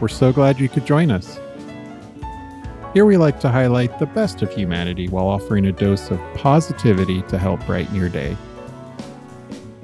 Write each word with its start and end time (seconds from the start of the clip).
We're 0.00 0.08
so 0.08 0.32
glad 0.32 0.58
you 0.58 0.68
could 0.68 0.86
join 0.86 1.10
us. 1.10 1.38
Here 2.94 3.04
we 3.04 3.16
like 3.18 3.38
to 3.40 3.50
highlight 3.50 3.98
the 3.98 4.06
best 4.06 4.42
of 4.42 4.52
humanity 4.52 5.08
while 5.08 5.26
offering 5.26 5.66
a 5.66 5.72
dose 5.72 6.10
of 6.10 6.18
positivity 6.34 7.22
to 7.22 7.38
help 7.38 7.64
brighten 7.66 7.94
your 7.94 8.08
day. 8.08 8.36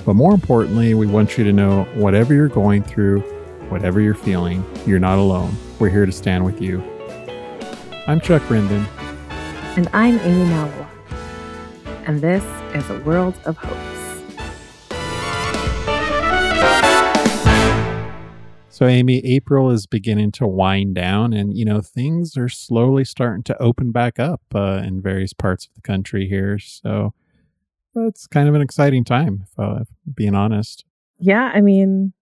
But 0.06 0.14
more 0.14 0.32
importantly, 0.32 0.94
we 0.94 1.06
want 1.06 1.36
you 1.36 1.44
to 1.44 1.52
know 1.52 1.84
whatever 1.94 2.32
you're 2.32 2.48
going 2.48 2.82
through, 2.82 3.20
whatever 3.68 4.00
you're 4.00 4.14
feeling, 4.14 4.64
you're 4.86 4.98
not 4.98 5.18
alone. 5.18 5.54
We're 5.78 5.90
here 5.90 6.06
to 6.06 6.12
stand 6.12 6.44
with 6.44 6.62
you. 6.62 6.82
I'm 8.06 8.20
Chuck 8.20 8.42
Rendon. 8.42 8.86
And 9.76 9.88
I'm 9.92 10.18
Amy 10.20 10.50
Maliwa. 10.50 10.88
And 12.06 12.20
this 12.20 12.44
is 12.74 12.88
a 12.88 13.00
world 13.00 13.34
of 13.44 13.56
hopes. 13.58 13.95
So, 18.76 18.86
Amy, 18.86 19.24
April 19.24 19.70
is 19.70 19.86
beginning 19.86 20.32
to 20.32 20.46
wind 20.46 20.96
down, 20.96 21.32
and 21.32 21.56
you 21.56 21.64
know 21.64 21.80
things 21.80 22.36
are 22.36 22.50
slowly 22.50 23.06
starting 23.06 23.42
to 23.44 23.56
open 23.58 23.90
back 23.90 24.18
up 24.18 24.42
uh, 24.54 24.82
in 24.84 25.00
various 25.00 25.32
parts 25.32 25.64
of 25.64 25.72
the 25.72 25.80
country 25.80 26.28
here. 26.28 26.58
So, 26.58 27.14
it's 27.94 28.26
kind 28.26 28.50
of 28.50 28.54
an 28.54 28.60
exciting 28.60 29.02
time, 29.02 29.44
if, 29.44 29.58
uh, 29.58 29.78
if 29.80 29.88
being 30.14 30.34
honest. 30.34 30.84
Yeah, 31.18 31.50
I 31.54 31.62
mean, 31.62 32.12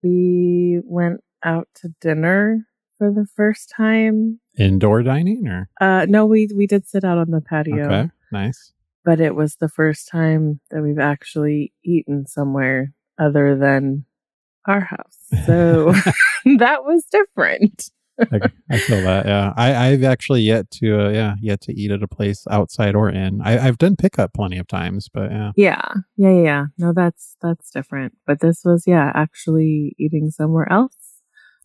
we 0.00 0.80
went 0.84 1.24
out 1.44 1.66
to 1.80 1.88
dinner 2.00 2.68
for 2.98 3.10
the 3.10 3.26
first 3.34 3.72
time. 3.76 4.38
Indoor 4.56 5.02
dining, 5.02 5.48
or 5.48 5.68
Uh, 5.80 6.06
no, 6.08 6.24
we 6.24 6.48
we 6.54 6.68
did 6.68 6.86
sit 6.86 7.02
out 7.02 7.18
on 7.18 7.32
the 7.32 7.40
patio, 7.40 7.84
okay, 7.84 8.10
nice. 8.30 8.72
but 9.04 9.18
it 9.18 9.34
was 9.34 9.56
the 9.56 9.68
first 9.68 10.06
time 10.06 10.60
that 10.70 10.82
we've 10.82 11.00
actually 11.00 11.72
eaten 11.82 12.26
somewhere 12.26 12.92
other 13.18 13.56
than 13.56 14.04
our 14.66 14.80
house. 14.80 15.46
So 15.46 15.92
that 16.58 16.84
was 16.84 17.04
different. 17.10 17.90
I, 18.18 18.40
I 18.70 18.78
feel 18.78 19.02
that. 19.02 19.26
Yeah, 19.26 19.52
I, 19.56 19.88
I've 19.88 20.02
actually 20.02 20.40
yet 20.42 20.70
to, 20.72 21.06
uh, 21.06 21.10
yeah, 21.10 21.34
yet 21.40 21.60
to 21.62 21.72
eat 21.74 21.90
at 21.90 22.02
a 22.02 22.08
place 22.08 22.44
outside 22.50 22.94
or 22.94 23.10
in. 23.10 23.42
I, 23.42 23.58
I've 23.66 23.76
done 23.78 23.94
pickup 23.96 24.32
plenty 24.32 24.56
of 24.58 24.66
times, 24.66 25.08
but 25.12 25.30
yeah, 25.30 25.52
Yeah, 25.54 25.82
yeah, 26.16 26.30
yeah, 26.30 26.42
yeah. 26.42 26.64
No, 26.78 26.92
that's 26.94 27.36
that's 27.42 27.70
different. 27.70 28.14
But 28.26 28.40
this 28.40 28.62
was, 28.64 28.84
yeah, 28.86 29.12
actually 29.14 29.94
eating 29.98 30.30
somewhere 30.30 30.70
else. 30.72 30.96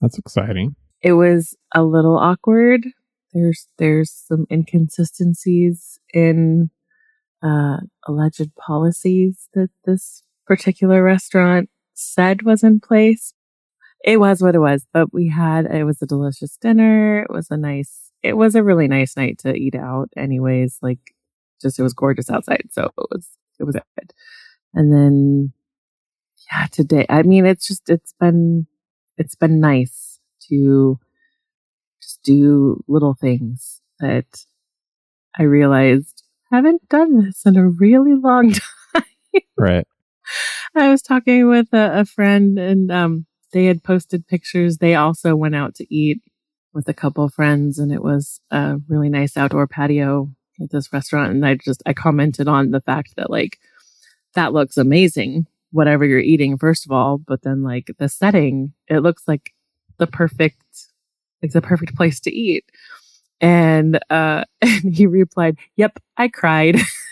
that's 0.01 0.17
exciting. 0.17 0.75
It 1.01 1.13
was 1.13 1.55
a 1.73 1.83
little 1.83 2.17
awkward. 2.17 2.85
There's 3.33 3.67
there's 3.77 4.11
some 4.11 4.45
inconsistencies 4.51 5.99
in 6.13 6.69
uh, 7.41 7.77
alleged 8.05 8.53
policies 8.55 9.47
that 9.53 9.69
this 9.85 10.23
particular 10.45 11.01
restaurant 11.01 11.69
said 12.01 12.43
was 12.43 12.63
in 12.63 12.79
place. 12.79 13.33
It 14.03 14.19
was 14.19 14.41
what 14.41 14.55
it 14.55 14.59
was, 14.59 14.85
but 14.91 15.13
we 15.13 15.29
had 15.29 15.65
it 15.65 15.83
was 15.83 16.01
a 16.01 16.07
delicious 16.07 16.57
dinner. 16.57 17.23
It 17.23 17.29
was 17.29 17.51
a 17.51 17.57
nice. 17.57 18.11
It 18.23 18.33
was 18.33 18.55
a 18.55 18.63
really 18.63 18.87
nice 18.87 19.15
night 19.15 19.37
to 19.39 19.53
eat 19.53 19.75
out. 19.75 20.09
Anyways, 20.17 20.79
like 20.81 21.13
just 21.61 21.79
it 21.79 21.83
was 21.83 21.93
gorgeous 21.93 22.29
outside, 22.29 22.67
so 22.71 22.85
it 22.85 23.07
was 23.11 23.27
it 23.59 23.63
was 23.63 23.75
good. 23.75 24.13
And 24.73 24.91
then 24.93 25.53
yeah, 26.51 26.67
today. 26.71 27.05
I 27.09 27.23
mean, 27.23 27.45
it's 27.45 27.67
just 27.67 27.89
it's 27.89 28.13
been 28.19 28.67
it's 29.17 29.35
been 29.35 29.59
nice 29.59 30.19
to 30.49 30.99
just 32.01 32.23
do 32.23 32.83
little 32.87 33.13
things 33.13 33.81
that 33.99 34.45
I 35.37 35.43
realized 35.43 36.23
haven't 36.51 36.89
done 36.89 37.23
this 37.23 37.45
in 37.45 37.55
a 37.55 37.67
really 37.67 38.15
long 38.15 38.53
time. 38.93 39.03
Right. 39.57 39.87
I 40.75 40.89
was 40.89 41.01
talking 41.01 41.47
with 41.47 41.73
a, 41.73 41.99
a 41.99 42.05
friend 42.05 42.57
and 42.57 42.91
um, 42.91 43.25
they 43.51 43.65
had 43.65 43.83
posted 43.83 44.27
pictures. 44.27 44.77
They 44.77 44.95
also 44.95 45.35
went 45.35 45.55
out 45.55 45.75
to 45.75 45.93
eat 45.93 46.21
with 46.73 46.87
a 46.87 46.93
couple 46.93 47.25
of 47.25 47.33
friends 47.33 47.77
and 47.77 47.91
it 47.91 48.01
was 48.01 48.39
a 48.51 48.77
really 48.87 49.09
nice 49.09 49.35
outdoor 49.35 49.67
patio 49.67 50.31
at 50.61 50.71
this 50.71 50.91
restaurant. 50.93 51.31
And 51.31 51.45
I 51.45 51.55
just, 51.55 51.83
I 51.85 51.93
commented 51.93 52.47
on 52.47 52.71
the 52.71 52.79
fact 52.79 53.15
that 53.17 53.29
like, 53.29 53.59
that 54.35 54.53
looks 54.53 54.77
amazing, 54.77 55.47
whatever 55.71 56.05
you're 56.05 56.19
eating, 56.19 56.57
first 56.57 56.85
of 56.85 56.91
all. 56.91 57.17
But 57.17 57.41
then 57.41 57.63
like 57.63 57.91
the 57.99 58.07
setting, 58.07 58.73
it 58.87 58.99
looks 58.99 59.23
like 59.27 59.53
the 59.97 60.07
perfect, 60.07 60.63
like 61.43 61.51
the 61.51 61.61
perfect 61.61 61.95
place 61.95 62.21
to 62.21 62.31
eat. 62.31 62.63
And, 63.41 63.99
uh, 64.09 64.45
and 64.61 64.95
he 64.95 65.05
replied, 65.05 65.57
yep, 65.75 65.99
I 66.15 66.29
cried. 66.29 66.77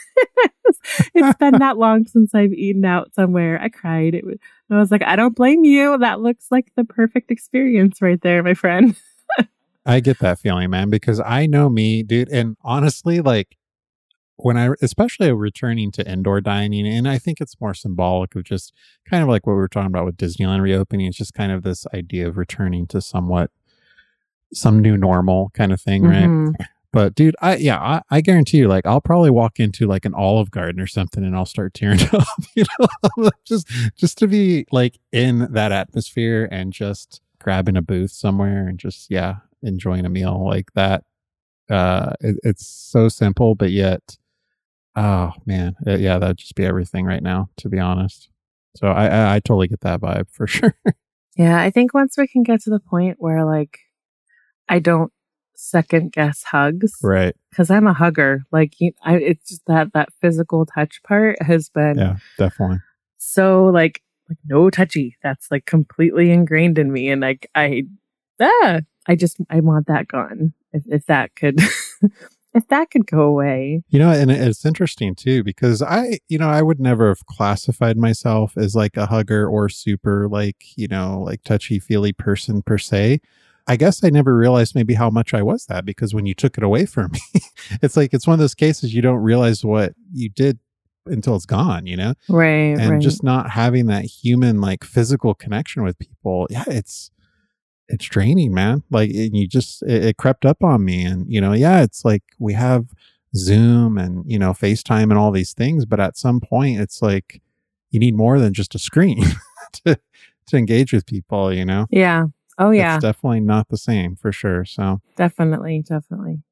it's 1.14 1.38
been 1.38 1.60
that 1.60 1.78
long 1.78 2.06
since 2.06 2.34
I've 2.36 2.54
eaten 2.54 2.86
out 2.86 3.14
somewhere. 3.14 3.60
I 3.62 3.70
cried. 3.70 4.14
It 4.14 4.26
was, 4.26 4.38
I 4.70 4.78
was 4.78 4.92
like, 4.92 5.04
I 5.04 5.16
don't 5.16 5.36
blame 5.36 5.64
you. 5.64 5.98
That 5.98 6.22
looks 6.22 6.48
like 6.52 6.72
the 6.76 6.84
perfect 6.84 7.32
experience 7.32 8.02
right 8.02 8.22
there, 8.22 8.44
my 8.44 8.54
friend. 8.54 8.96
I 9.86 10.00
get 10.02 10.20
that 10.20 10.40
feeling, 10.40 10.70
man, 10.70 10.90
because 10.90 11.20
I 11.20 11.46
know 11.48 11.70
me, 11.70 12.04
dude. 12.04 12.30
And 12.30 12.58
honestly, 12.64 13.22
like 13.22 13.58
when 14.36 14.58
I, 14.58 14.70
especially 14.82 15.32
returning 15.32 15.92
to 15.94 16.10
indoor 16.10 16.42
dining, 16.42 16.88
and 16.88 17.10
I 17.10 17.18
think 17.18 17.42
it's 17.42 17.60
more 17.60 17.74
symbolic 17.74 18.36
of 18.36 18.44
just 18.44 18.74
kind 19.10 19.24
of 19.24 19.30
like 19.30 19.48
what 19.48 19.54
we 19.54 19.60
were 19.60 19.68
talking 19.68 19.88
about 19.88 20.06
with 20.06 20.18
Disneyland 20.18 20.62
reopening. 20.62 21.08
It's 21.08 21.18
just 21.18 21.34
kind 21.34 21.52
of 21.52 21.64
this 21.64 21.86
idea 21.94 22.28
of 22.28 22.38
returning 22.38 22.88
to 22.88 23.02
somewhat 23.02 23.52
some 24.54 24.80
new 24.80 24.96
normal 24.96 25.52
kind 25.54 25.72
of 25.72 25.82
thing, 25.82 26.04
right? 26.04 26.24
Mm-hmm. 26.24 26.62
But 26.92 27.14
dude, 27.14 27.36
I 27.42 27.58
yeah, 27.58 27.80
I, 27.80 28.02
I 28.10 28.22
guarantee 28.22 28.58
you, 28.58 28.68
like 28.68 28.86
I'll 28.86 29.02
probably 29.02 29.30
walk 29.30 29.60
into 29.60 29.86
like 29.86 30.06
an 30.06 30.16
Olive 30.16 30.50
Garden 30.50 30.82
or 30.82 30.88
something, 30.88 31.24
and 31.24 31.36
I'll 31.36 31.46
start 31.46 31.74
tearing 31.74 32.00
up, 32.14 32.26
you 32.56 32.64
know, 32.80 33.30
just 33.46 33.68
just 33.96 34.18
to 34.20 34.28
be 34.28 34.66
like 34.72 35.00
in 35.12 35.52
that 35.54 35.72
atmosphere 35.72 36.48
and 36.52 36.74
just 36.74 37.22
grabbing 37.40 37.78
a 37.78 37.82
booth 37.82 38.12
somewhere 38.12 38.68
and 38.68 38.80
just 38.80 39.12
yeah, 39.12 39.38
enjoying 39.62 40.06
a 40.06 40.10
meal 40.10 40.44
like 40.46 40.74
that. 40.74 41.04
Uh, 41.70 42.14
it, 42.22 42.38
it's 42.44 42.66
so 42.66 43.08
simple, 43.08 43.54
but 43.54 43.70
yet, 43.70 44.18
oh 44.96 45.34
man, 45.46 45.76
uh, 45.86 45.96
yeah, 45.96 46.18
that'd 46.18 46.38
just 46.38 46.56
be 46.56 46.66
everything 46.66 47.06
right 47.06 47.22
now, 47.22 47.50
to 47.58 47.70
be 47.70 47.78
honest. 47.78 48.30
So 48.76 48.88
I 48.88 49.06
I, 49.06 49.36
I 49.36 49.40
totally 49.40 49.68
get 49.68 49.82
that 49.82 50.02
vibe 50.02 50.32
for 50.32 50.48
sure. 50.48 50.76
Yeah, 51.38 51.62
I 51.62 51.70
think 51.70 51.94
once 51.94 52.16
we 52.18 52.28
can 52.28 52.42
get 52.42 52.62
to 52.62 52.72
the 52.72 52.80
point 52.80 53.18
where 53.20 53.46
like 53.46 53.78
I 54.68 54.80
don't 54.80 55.14
second 55.60 56.14
guess 56.14 56.44
hugs 56.44 56.94
right? 57.04 57.36
because 57.50 57.70
I'm 57.70 57.86
a 57.86 57.94
hugger. 57.94 58.44
Like 58.52 58.80
you, 58.80 58.94
I, 59.04 59.18
it's 59.18 59.50
just 59.50 59.66
that 59.68 59.94
that 59.94 60.10
physical 60.22 60.66
touch 60.66 61.02
part 61.04 61.42
has 61.42 61.70
been 61.70 61.98
Yeah, 61.98 62.18
definitely. 62.38 62.78
so 63.18 63.66
like 63.66 64.02
like 64.30 64.38
no 64.46 64.70
touchy. 64.70 65.18
That's 65.22 65.52
like 65.52 65.66
completely 65.66 66.32
ingrained 66.32 66.78
in 66.78 66.92
me, 66.92 67.10
and 67.10 67.22
like 67.22 67.50
I, 67.56 67.84
ah, 68.40 68.82
I 69.08 69.16
just 69.16 69.38
I 69.50 69.60
want 69.60 69.88
that 69.88 70.08
gone. 70.08 70.54
If 70.72 70.84
if 70.88 71.06
that 71.08 71.36
could, 71.36 71.60
if 72.54 72.68
that 72.70 72.92
could 72.92 73.06
go 73.06 73.24
away. 73.24 73.84
You 73.90 74.00
know, 74.00 74.12
and 74.12 74.32
it's 74.32 74.66
interesting 74.66 75.14
too 75.14 75.44
because 75.44 75.82
I, 75.82 76.20
you 76.30 76.38
know, 76.38 76.50
I 76.50 76.62
would 76.62 76.80
never 76.80 77.10
have 77.10 77.26
classified 77.26 77.98
myself 77.98 78.54
as 78.56 78.76
like 78.76 78.96
a 78.96 79.08
hugger 79.08 79.48
or 79.48 79.68
super 79.68 80.30
like, 80.30 80.64
you 80.78 80.88
know, 80.88 81.22
like 81.26 81.44
touchy 81.44 81.80
feely 81.80 82.14
person 82.14 82.62
per 82.62 82.78
se. 82.78 83.20
I 83.70 83.76
guess 83.76 84.04
I 84.04 84.10
never 84.10 84.36
realized 84.36 84.74
maybe 84.74 84.96
how 84.96 85.12
much 85.12 85.32
I 85.34 85.44
was 85.44 85.68
that 85.68 85.86
because 85.86 86.12
when 86.12 86.26
you 86.26 86.34
took 86.34 86.58
it 86.58 86.64
away 86.64 86.88
from 86.88 87.12
me, 87.34 87.42
it's 87.84 87.96
like 87.96 88.16
it's 88.16 88.26
one 88.26 88.34
of 88.34 88.40
those 88.40 88.56
cases 88.56 88.96
you 88.96 89.02
don't 89.04 89.20
realize 89.20 89.64
what 89.64 89.94
you 90.12 90.28
did 90.28 90.58
until 91.06 91.36
it's 91.36 91.46
gone, 91.46 91.86
you 91.86 91.96
know? 91.96 92.16
Right, 92.28 92.76
And 92.78 92.90
right. 92.90 93.02
just 93.02 93.24
not 93.24 93.52
having 93.52 93.86
that 93.86 94.06
human 94.06 94.60
like 94.60 94.84
physical 94.84 95.36
connection 95.36 95.84
with 95.84 96.00
people. 96.00 96.48
Yeah, 96.50 96.64
it's 96.68 97.12
it's 97.88 98.06
draining, 98.06 98.56
man. 98.56 98.82
Like 98.90 99.12
and 99.12 99.38
you 99.38 99.48
just 99.48 99.84
it, 99.84 100.04
it 100.04 100.18
crept 100.18 100.46
up 100.46 100.64
on 100.64 100.84
me 100.84 101.06
and 101.06 101.32
you 101.32 101.40
know, 101.40 101.54
yeah, 101.54 101.84
it's 101.84 102.04
like 102.04 102.24
we 102.40 102.54
have 102.54 102.88
Zoom 103.36 104.00
and 104.00 104.24
you 104.26 104.40
know, 104.40 104.52
FaceTime 104.52 105.04
and 105.04 105.18
all 105.18 105.30
these 105.32 105.54
things, 105.54 105.86
but 105.86 106.00
at 106.00 106.18
some 106.18 106.40
point 106.40 106.80
it's 106.80 107.04
like 107.04 107.40
you 107.92 108.00
need 108.00 108.16
more 108.16 108.40
than 108.40 108.52
just 108.52 108.74
a 108.74 108.80
screen 108.80 109.24
to 109.86 110.00
to 110.48 110.58
engage 110.58 110.92
with 110.92 111.06
people, 111.06 111.54
you 111.54 111.66
know? 111.66 111.86
yeah. 111.92 112.26
Oh 112.60 112.72
yeah. 112.72 112.96
It's 112.96 113.04
definitely 113.04 113.40
not 113.40 113.70
the 113.70 113.78
same 113.78 114.16
for 114.16 114.32
sure. 114.32 114.66
So 114.66 115.02
Definitely, 115.16 115.82
definitely. 115.88 116.44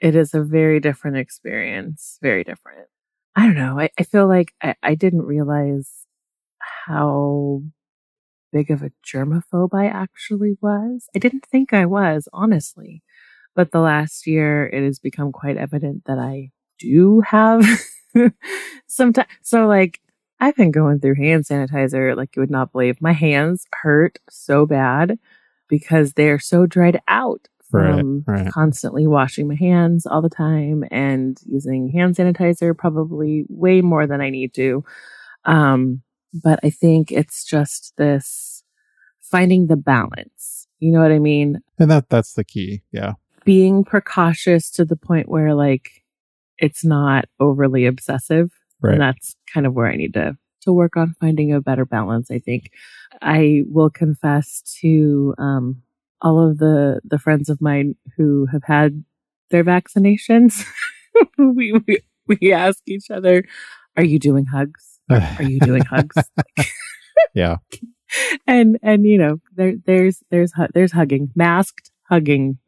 It 0.00 0.14
is 0.16 0.34
a 0.34 0.42
very 0.42 0.80
different 0.80 1.16
experience. 1.16 2.18
Very 2.20 2.44
different. 2.44 2.88
I 3.36 3.46
don't 3.46 3.54
know. 3.54 3.78
I, 3.80 3.88
I 3.98 4.02
feel 4.02 4.28
like 4.28 4.52
I, 4.62 4.74
I 4.82 4.94
didn't 4.94 5.22
realize 5.22 6.06
how 6.86 7.62
big 8.52 8.70
of 8.70 8.82
a 8.82 8.92
germaphobe 9.04 9.74
I 9.74 9.86
actually 9.86 10.56
was. 10.60 11.08
I 11.14 11.18
didn't 11.18 11.46
think 11.46 11.72
I 11.72 11.86
was, 11.86 12.28
honestly. 12.32 13.02
But 13.54 13.70
the 13.72 13.80
last 13.80 14.26
year, 14.26 14.66
it 14.66 14.84
has 14.84 14.98
become 14.98 15.32
quite 15.32 15.56
evident 15.56 16.04
that 16.06 16.18
I 16.18 16.50
do 16.78 17.20
have 17.20 17.64
sometimes. 18.86 19.28
So, 19.42 19.66
like, 19.66 20.00
I've 20.40 20.56
been 20.56 20.72
going 20.72 21.00
through 21.00 21.14
hand 21.14 21.44
sanitizer 21.44 22.16
like 22.16 22.34
you 22.36 22.40
would 22.42 22.50
not 22.50 22.72
believe. 22.72 23.00
My 23.00 23.12
hands 23.12 23.64
hurt 23.82 24.18
so 24.28 24.66
bad 24.66 25.18
because 25.78 26.12
they're 26.12 26.38
so 26.38 26.66
dried 26.66 27.00
out 27.08 27.48
Right, 27.72 27.96
from 27.96 28.22
right. 28.28 28.52
constantly 28.52 29.04
washing 29.08 29.48
my 29.48 29.56
hands 29.56 30.06
all 30.06 30.22
the 30.22 30.28
time 30.28 30.84
and 30.92 31.36
using 31.44 31.88
hand 31.88 32.14
sanitizer 32.14 32.76
probably 32.76 33.46
way 33.48 33.80
more 33.80 34.06
than 34.06 34.20
I 34.20 34.30
need 34.30 34.54
to. 34.54 34.84
Um, 35.44 36.02
but 36.32 36.60
I 36.62 36.70
think 36.70 37.10
it's 37.10 37.44
just 37.44 37.92
this 37.96 38.62
finding 39.20 39.66
the 39.66 39.76
balance. 39.76 40.68
You 40.78 40.92
know 40.92 41.00
what 41.00 41.10
I 41.10 41.18
mean? 41.18 41.62
And 41.80 41.90
that 41.90 42.08
that's 42.10 42.34
the 42.34 42.44
key. 42.44 42.82
Yeah. 42.92 43.14
Being 43.44 43.82
precautious 43.82 44.70
to 44.72 44.84
the 44.84 44.96
point 44.96 45.28
where 45.28 45.52
like 45.54 46.04
it's 46.58 46.84
not 46.84 47.24
overly 47.40 47.86
obsessive. 47.86 48.52
Right. 48.80 48.92
And 48.92 49.00
that's 49.02 49.34
kind 49.52 49.66
of 49.66 49.74
where 49.74 49.88
I 49.90 49.96
need 49.96 50.14
to 50.14 50.36
to 50.64 50.72
work 50.72 50.96
on 50.96 51.14
finding 51.20 51.52
a 51.52 51.60
better 51.60 51.84
balance, 51.84 52.30
I 52.30 52.38
think. 52.38 52.70
I 53.22 53.62
will 53.68 53.90
confess 53.90 54.62
to 54.80 55.34
um 55.38 55.82
all 56.20 56.40
of 56.40 56.58
the 56.58 57.00
the 57.04 57.18
friends 57.18 57.48
of 57.48 57.60
mine 57.60 57.94
who 58.16 58.46
have 58.52 58.64
had 58.64 59.04
their 59.50 59.64
vaccinations. 59.64 60.64
we, 61.38 61.72
we 61.86 61.98
we 62.26 62.52
ask 62.52 62.80
each 62.86 63.10
other, 63.10 63.44
"Are 63.96 64.04
you 64.04 64.18
doing 64.18 64.46
hugs? 64.46 65.00
Are 65.10 65.42
you 65.42 65.60
doing 65.60 65.84
hugs?" 65.84 66.16
yeah. 67.34 67.56
And 68.46 68.78
and 68.80 69.04
you 69.04 69.18
know, 69.18 69.38
there 69.56 69.74
there's 69.86 70.22
there's 70.30 70.52
there's 70.72 70.92
hugging, 70.92 71.30
masked 71.34 71.90
hugging. 72.08 72.58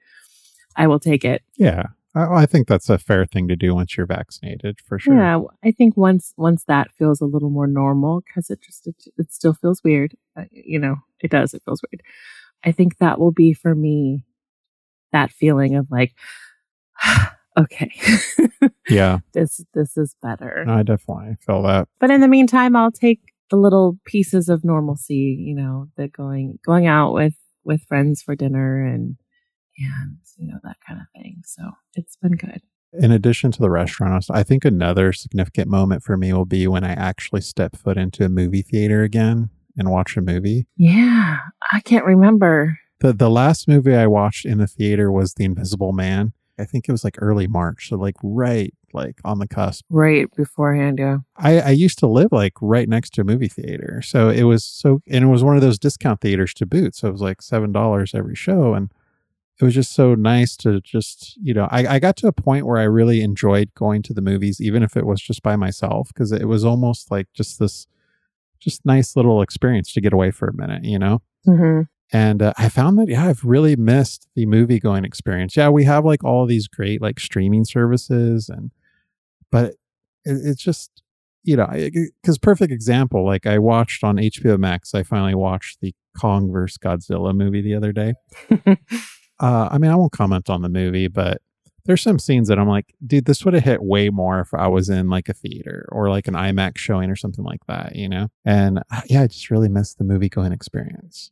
I 0.75 0.89
will 0.89 0.99
take 0.99 1.25
it. 1.25 1.43
Yeah. 1.57 1.85
I, 2.17 2.43
I 2.43 2.47
think 2.47 2.67
that's 2.67 2.89
a 2.89 2.99
fair 2.99 3.27
thing 3.27 3.47
to 3.49 3.57
do 3.57 3.75
once 3.75 3.97
you're 3.97 4.07
vaccinated, 4.07 4.81
for 4.81 4.99
sure. 4.99 5.17
Yeah, 5.17 5.41
I 5.63 5.71
think 5.71 5.97
once 5.97 6.33
once 6.37 6.65
that 6.65 6.91
feels 6.93 7.21
a 7.21 7.27
little 7.27 7.51
more 7.51 7.67
normal, 7.67 8.23
because 8.27 8.51
it 8.51 8.61
just 8.63 8.87
it, 8.87 8.97
it, 9.19 9.33
still 9.33 9.55
feels 9.55 9.83
weird. 9.85 10.17
Uh, 10.37 10.45
you 10.51 10.79
know, 10.79 10.97
it 11.21 11.31
does. 11.31 11.53
It 11.53 11.63
feels 11.65 11.83
weird. 11.83 12.03
I 12.65 12.73
think 12.73 12.99
that 12.99 13.21
will 13.21 13.33
be 13.33 13.53
for 13.53 13.75
me 13.75 14.25
that 15.13 15.31
feeling 15.31 15.77
of 15.77 15.89
like, 15.91 16.15
okay, 17.59 17.93
yeah, 18.89 19.19
this 19.35 19.65
this 19.75 19.97
is 19.97 20.17
better. 20.23 20.65
I 20.67 20.83
definitely 20.83 21.37
feel 21.45 21.63
that. 21.63 21.89
But 22.01 22.11
in 22.11 22.23
the 22.23 22.29
meantime, 22.29 22.75
I'll 22.75 22.93
take 22.93 23.21
the 23.51 23.57
little 23.57 23.99
pieces 24.07 24.49
of 24.49 24.65
normalcy. 24.65 25.37
You 25.39 25.55
know, 25.55 25.89
the 25.97 26.09
going 26.09 26.59
going 26.65 26.87
out 26.87 27.13
with 27.13 27.35
with 27.63 27.83
friends 27.83 28.23
for 28.23 28.35
dinner 28.35 28.83
and 28.85 29.17
and 29.79 30.19
you 30.37 30.47
know 30.47 30.59
that 30.63 30.77
kind 30.87 31.01
of 31.01 31.07
thing. 31.15 31.43
So 31.45 31.63
it's 31.95 32.17
been 32.17 32.37
good. 32.37 32.63
In 32.93 33.11
addition 33.11 33.51
to 33.53 33.61
the 33.61 33.71
restaurant, 33.71 34.27
I 34.31 34.43
think 34.43 34.65
another 34.65 35.13
significant 35.13 35.69
moment 35.69 36.03
for 36.03 36.17
me 36.17 36.33
will 36.33 36.47
be 36.47 36.67
when 36.67 36.85
I 36.85 36.93
actually 36.93 37.43
step 37.43 37.77
foot 37.77 37.99
into 37.99 38.25
a 38.25 38.29
movie 38.29 38.63
theater 38.63 39.03
again 39.03 39.51
and 39.77 39.91
watch 39.91 40.17
a 40.17 40.23
movie. 40.23 40.67
Yeah, 40.77 41.39
I 41.73 41.81
can't 41.81 42.05
remember. 42.05 42.79
The 43.01 43.13
the 43.13 43.31
last 43.31 43.69
movie 43.69 43.95
I 43.95 44.07
watched 44.07 44.47
in 44.47 44.59
the 44.59 44.67
theater 44.67 45.13
was 45.13 45.35
The 45.35 45.45
Invisible 45.45 45.93
Man. 45.93 46.33
I 46.59 46.65
think 46.65 46.89
it 46.89 46.93
was 46.93 47.05
like 47.05 47.17
early 47.19 47.47
March, 47.47 47.91
so 47.91 47.97
like 47.97 48.17
right 48.23 48.73
like 48.97 49.21
on 49.25 49.39
the 49.39 49.47
cusp. 49.47 49.85
Right 49.91 50.27
beforehand, 50.35 50.99
yeah. 50.99 51.19
I, 51.37 51.61
I 51.61 51.71
used 51.71 51.99
to 51.99 52.07
live 52.07 52.33
like 52.33 52.55
right 52.63 52.89
next 52.89 53.11
to 53.15 53.21
a 53.21 53.25
movie 53.25 53.49
theater. 53.49 54.01
So 54.03 54.31
it 54.31 54.45
was 54.45 54.65
so 54.65 55.03
and 55.07 55.25
it 55.25 55.29
was 55.29 55.45
one 55.45 55.57
of 55.57 55.63
those 55.63 55.79
discount 55.79 56.23
theaters 56.23 56.55
to 56.55 56.67
boot. 56.67 56.97
So 56.97 57.09
it 57.09 57.13
was 57.13 57.21
like 57.21 57.43
seven 57.43 57.73
dollars 57.73 58.15
every 58.15 58.35
show. 58.35 58.73
And 58.73 58.91
it 59.59 59.65
was 59.65 59.75
just 59.75 59.93
so 59.93 60.15
nice 60.15 60.57
to 60.59 60.81
just, 60.83 61.37
you 61.43 61.55
know, 61.55 61.67
I, 61.71 61.95
I 61.95 61.99
got 61.99 62.17
to 62.19 62.27
a 62.27 62.33
point 62.33 62.67
where 62.67 62.77
I 62.77 62.85
really 62.85 63.23
enjoyed 63.23 63.73
going 63.75 64.03
to 64.03 64.13
the 64.13 64.21
movies, 64.21 64.61
even 64.61 64.83
if 64.83 64.97
it 64.97 65.07
was 65.07 65.21
just 65.21 65.43
by 65.43 65.57
myself, 65.57 66.09
because 66.09 66.31
it 66.31 66.47
was 66.47 66.65
almost 66.65 67.11
like 67.11 67.29
just 67.33 67.59
this 67.59 67.87
just 68.61 68.85
nice 68.85 69.17
little 69.17 69.41
experience 69.41 69.93
to 69.93 70.01
get 70.01 70.13
away 70.13 70.31
for 70.31 70.49
a 70.49 70.55
minute, 70.55 70.85
you 70.85 70.99
know? 70.99 71.23
Mm-hmm. 71.47 71.83
And 72.13 72.43
uh, 72.43 72.53
I 72.59 72.69
found 72.69 72.99
that, 72.99 73.09
yeah, 73.09 73.27
I've 73.27 73.45
really 73.45 73.77
missed 73.77 74.29
the 74.35 74.47
movie 74.47 74.79
going 74.79 75.05
experience. 75.05 75.57
Yeah, 75.57 75.71
we 75.71 75.85
have 75.85 76.05
like 76.05 76.23
all 76.23 76.47
these 76.47 76.69
great 76.69 77.01
like 77.01 77.19
streaming 77.19 77.65
services, 77.65 78.49
and, 78.49 78.71
but 79.51 79.73
it, 80.25 80.39
it's 80.45 80.63
just, 80.63 81.03
you 81.43 81.57
know, 81.57 81.67
because 82.23 82.39
perfect 82.39 82.73
example, 82.73 83.25
like 83.25 83.47
I 83.47 83.59
watched 83.59 84.05
on 84.05 84.17
HBO 84.17 84.59
Max, 84.59 84.95
I 84.95 85.03
finally 85.03 85.35
watched 85.35 85.81
the 85.81 85.95
Kong 86.19 86.51
vs. 86.51 86.79
Godzilla 86.79 87.35
movie 87.35 87.63
the 87.63 87.75
other 87.75 87.93
day. 87.93 88.15
uh, 89.41 89.69
I 89.71 89.79
mean, 89.79 89.91
I 89.91 89.97
won't 89.97 90.13
comment 90.13 90.49
on 90.51 90.63
the 90.63 90.69
movie, 90.69 91.09
but 91.09 91.43
there's 91.87 92.03
some 92.03 92.19
scenes 92.19 92.49
that 92.49 92.59
I'm 92.59 92.69
like, 92.69 92.95
dude, 93.07 93.27
this 93.27 93.45
would 93.45 93.55
have 93.55 93.65
hit 93.65 93.83
way 93.83 94.11
more 94.11 94.41
if 94.41 94.53
I 94.53 94.67
was 94.67 94.89
in 94.89 95.09
like 95.09 95.29
a 95.29 95.35
theater 95.35 95.89
or 95.93 96.11
like 96.11 96.27
an 96.27 96.35
IMAX 96.35 96.79
showing 96.79 97.11
or 97.11 97.17
something 97.17 97.45
like 97.45 97.65
that, 97.69 97.95
you 97.95 98.09
know? 98.09 98.29
And 98.45 98.81
uh, 98.91 99.03
yeah, 99.07 99.23
I 99.23 99.27
just 99.29 99.51
really 99.51 99.69
missed 99.69 99.99
the 99.99 100.05
movie 100.05 100.29
going 100.29 100.53
experience. 100.53 101.31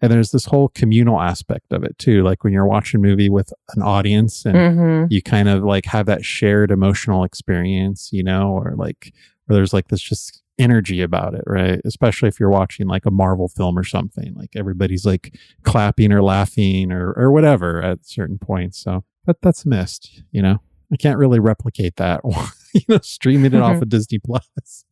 And 0.00 0.10
there's 0.10 0.32
this 0.32 0.46
whole 0.46 0.68
communal 0.68 1.20
aspect 1.20 1.72
of 1.72 1.84
it 1.84 1.96
too. 1.98 2.24
Like 2.24 2.42
when 2.42 2.52
you're 2.52 2.66
watching 2.66 2.98
a 2.98 3.02
movie 3.02 3.30
with 3.30 3.52
an 3.76 3.82
audience 3.82 4.44
and 4.44 4.56
mm-hmm. 4.56 5.06
you 5.10 5.22
kind 5.22 5.48
of 5.48 5.62
like 5.62 5.84
have 5.86 6.06
that 6.06 6.24
shared 6.24 6.72
emotional 6.72 7.22
experience, 7.22 8.08
you 8.12 8.24
know, 8.24 8.50
or 8.50 8.74
like, 8.76 9.12
or 9.48 9.54
there's 9.54 9.72
like 9.72 9.88
this 9.88 10.00
just 10.00 10.41
energy 10.58 11.00
about 11.00 11.34
it, 11.34 11.42
right? 11.46 11.80
Especially 11.84 12.28
if 12.28 12.38
you're 12.38 12.50
watching 12.50 12.86
like 12.86 13.06
a 13.06 13.10
Marvel 13.10 13.48
film 13.48 13.78
or 13.78 13.84
something, 13.84 14.34
like 14.34 14.50
everybody's 14.54 15.06
like 15.06 15.36
clapping 15.62 16.12
or 16.12 16.22
laughing 16.22 16.92
or, 16.92 17.12
or 17.12 17.30
whatever 17.30 17.82
at 17.82 18.04
certain 18.04 18.38
points. 18.38 18.78
So 18.82 19.04
but 19.24 19.40
that's 19.40 19.64
missed, 19.64 20.22
you 20.30 20.42
know. 20.42 20.60
I 20.92 20.96
can't 20.96 21.18
really 21.18 21.40
replicate 21.40 21.96
that, 21.96 22.20
you 22.74 22.82
know, 22.88 22.98
streaming 23.02 23.54
it 23.54 23.62
off 23.62 23.80
of 23.80 23.88
Disney 23.88 24.18
Plus. 24.18 24.84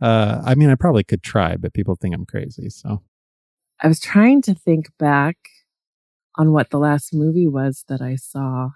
Uh, 0.00 0.42
I 0.44 0.56
mean, 0.56 0.68
I 0.68 0.74
probably 0.74 1.04
could 1.04 1.22
try, 1.22 1.56
but 1.56 1.74
people 1.74 1.94
think 1.94 2.14
I'm 2.14 2.26
crazy. 2.26 2.68
So 2.70 3.02
I 3.80 3.86
was 3.86 4.00
trying 4.00 4.42
to 4.42 4.54
think 4.54 4.88
back 4.98 5.36
on 6.36 6.52
what 6.52 6.70
the 6.70 6.78
last 6.78 7.14
movie 7.14 7.46
was 7.46 7.84
that 7.88 8.02
I 8.02 8.16
saw 8.16 8.70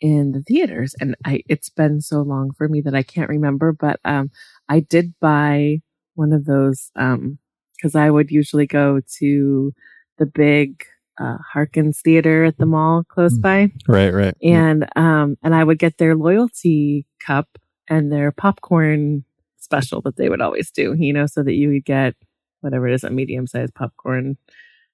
in 0.00 0.32
the 0.32 0.42
theaters, 0.42 0.94
and 1.00 1.16
I 1.24 1.42
it's 1.48 1.70
been 1.70 2.00
so 2.00 2.22
long 2.22 2.52
for 2.56 2.68
me 2.68 2.80
that 2.82 2.94
I 2.94 3.02
can't 3.02 3.28
remember. 3.28 3.72
But 3.72 3.98
um, 4.04 4.30
I 4.68 4.80
did 4.80 5.14
buy 5.20 5.80
one 6.14 6.32
of 6.32 6.44
those 6.44 6.90
because 6.94 7.94
um, 7.94 8.00
I 8.00 8.10
would 8.10 8.30
usually 8.30 8.66
go 8.66 9.00
to 9.18 9.72
the 10.18 10.26
big 10.26 10.84
uh, 11.20 11.38
Harkins 11.52 12.00
Theater 12.02 12.44
at 12.44 12.58
the 12.58 12.66
mall 12.66 13.04
close 13.08 13.38
mm. 13.38 13.42
by. 13.42 13.72
Right, 13.86 14.12
right. 14.12 14.36
And 14.42 14.86
um, 14.96 15.36
and 15.42 15.54
I 15.54 15.64
would 15.64 15.78
get 15.78 15.98
their 15.98 16.16
loyalty 16.16 17.06
cup 17.24 17.58
and 17.88 18.10
their 18.10 18.32
popcorn 18.32 19.24
special 19.58 20.00
that 20.02 20.16
they 20.16 20.28
would 20.28 20.40
always 20.40 20.70
do. 20.70 20.94
You 20.98 21.12
know, 21.12 21.26
so 21.26 21.42
that 21.42 21.54
you 21.54 21.70
would 21.70 21.84
get 21.84 22.14
whatever 22.60 22.88
it 22.88 22.94
is 22.94 23.04
a 23.04 23.10
medium 23.10 23.46
sized 23.46 23.74
popcorn 23.74 24.36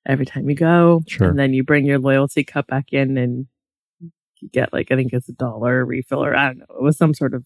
every 0.06 0.26
time 0.26 0.49
you 0.49 0.56
go. 0.56 1.02
Sure. 1.06 1.28
And 1.28 1.38
then 1.38 1.52
you 1.52 1.62
bring 1.62 1.87
your 1.87 1.99
loyalty 1.99 2.45
cup 2.45 2.66
back 2.66 2.92
in 2.92 3.16
and 3.16 3.47
you 4.00 4.49
get 4.50 4.73
like 4.73 4.90
I 4.90 4.97
think 4.97 5.12
it's 5.12 5.28
a 5.28 5.33
dollar 5.33 5.85
refill 5.85 6.25
or 6.25 6.35
I 6.35 6.47
don't 6.47 6.59
know. 6.59 6.66
It 6.71 6.83
was 6.83 6.97
some 6.97 7.14
sort 7.14 7.35
of 7.35 7.45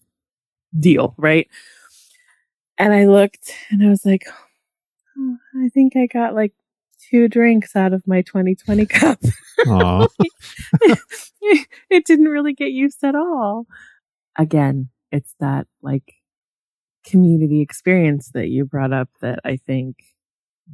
deal, 0.77 1.13
right? 1.17 1.47
And 2.77 2.93
I 2.93 3.05
looked 3.05 3.51
and 3.69 3.83
I 3.83 3.89
was 3.89 4.05
like, 4.05 4.25
oh, 5.17 5.37
I 5.63 5.69
think 5.69 5.95
I 5.95 6.07
got 6.07 6.35
like 6.35 6.53
two 7.09 7.27
drinks 7.27 7.75
out 7.75 7.93
of 7.93 8.07
my 8.07 8.21
2020 8.21 8.85
cup. 8.87 9.19
it 11.89 12.05
didn't 12.05 12.29
really 12.29 12.53
get 12.53 12.71
used 12.71 13.03
at 13.03 13.15
all. 13.15 13.65
Again, 14.37 14.89
it's 15.11 15.33
that 15.39 15.67
like 15.81 16.15
community 17.05 17.61
experience 17.61 18.31
that 18.33 18.47
you 18.47 18.65
brought 18.65 18.91
up 18.91 19.09
that 19.21 19.39
I 19.45 19.57
think 19.57 19.97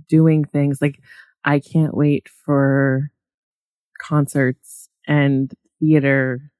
doing 0.07 0.45
things 0.45 0.81
like 0.81 0.99
I 1.43 1.59
can't 1.59 1.95
wait 1.95 2.27
for 2.29 3.11
concerts 3.99 4.89
and 5.07 5.53
theater 5.79 6.51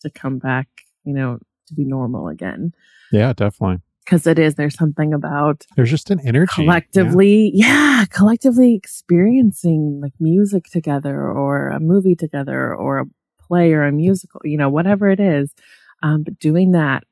to 0.00 0.10
come 0.10 0.38
back, 0.38 0.68
you 1.04 1.12
know, 1.12 1.38
to 1.66 1.74
be 1.74 1.84
normal 1.84 2.28
again. 2.28 2.72
Yeah, 3.12 3.32
definitely 3.32 3.82
because 4.08 4.26
it 4.26 4.38
is 4.38 4.54
there's 4.54 4.74
something 4.74 5.12
about 5.12 5.66
there's 5.76 5.90
just 5.90 6.10
an 6.10 6.20
energy 6.26 6.50
collectively 6.54 7.50
yeah. 7.54 8.00
yeah. 8.00 8.04
collectively 8.06 8.74
experiencing 8.74 10.00
like 10.00 10.12
music 10.18 10.64
together 10.64 11.30
or 11.30 11.68
a 11.68 11.80
movie 11.80 12.14
together 12.14 12.74
or 12.74 13.00
a 13.00 13.04
play 13.40 13.72
or 13.72 13.84
a 13.84 13.92
musical 13.92 14.40
you 14.44 14.56
know 14.56 14.68
whatever 14.68 15.08
it 15.08 15.20
is 15.20 15.52
um, 16.02 16.22
but 16.22 16.38
doing 16.38 16.72
that 16.72 17.04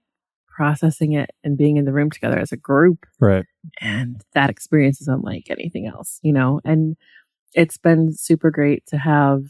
processing 0.49 1.13
it 1.13 1.31
and 1.45 1.59
being 1.59 1.77
in 1.77 1.85
the 1.85 1.93
room 1.93 2.11
together 2.11 2.39
as 2.39 2.53
a 2.53 2.57
group 2.57 3.05
right 3.21 3.45
and 3.81 4.23
that 4.33 4.49
experience 4.49 5.01
is 5.01 5.09
unlike 5.09 5.47
anything 5.51 5.87
else 5.87 6.19
you 6.23 6.33
know 6.33 6.61
and 6.65 6.97
it's 7.53 7.77
been 7.77 8.13
super 8.13 8.51
great 8.51 8.87
to 8.87 8.97
have 8.97 9.43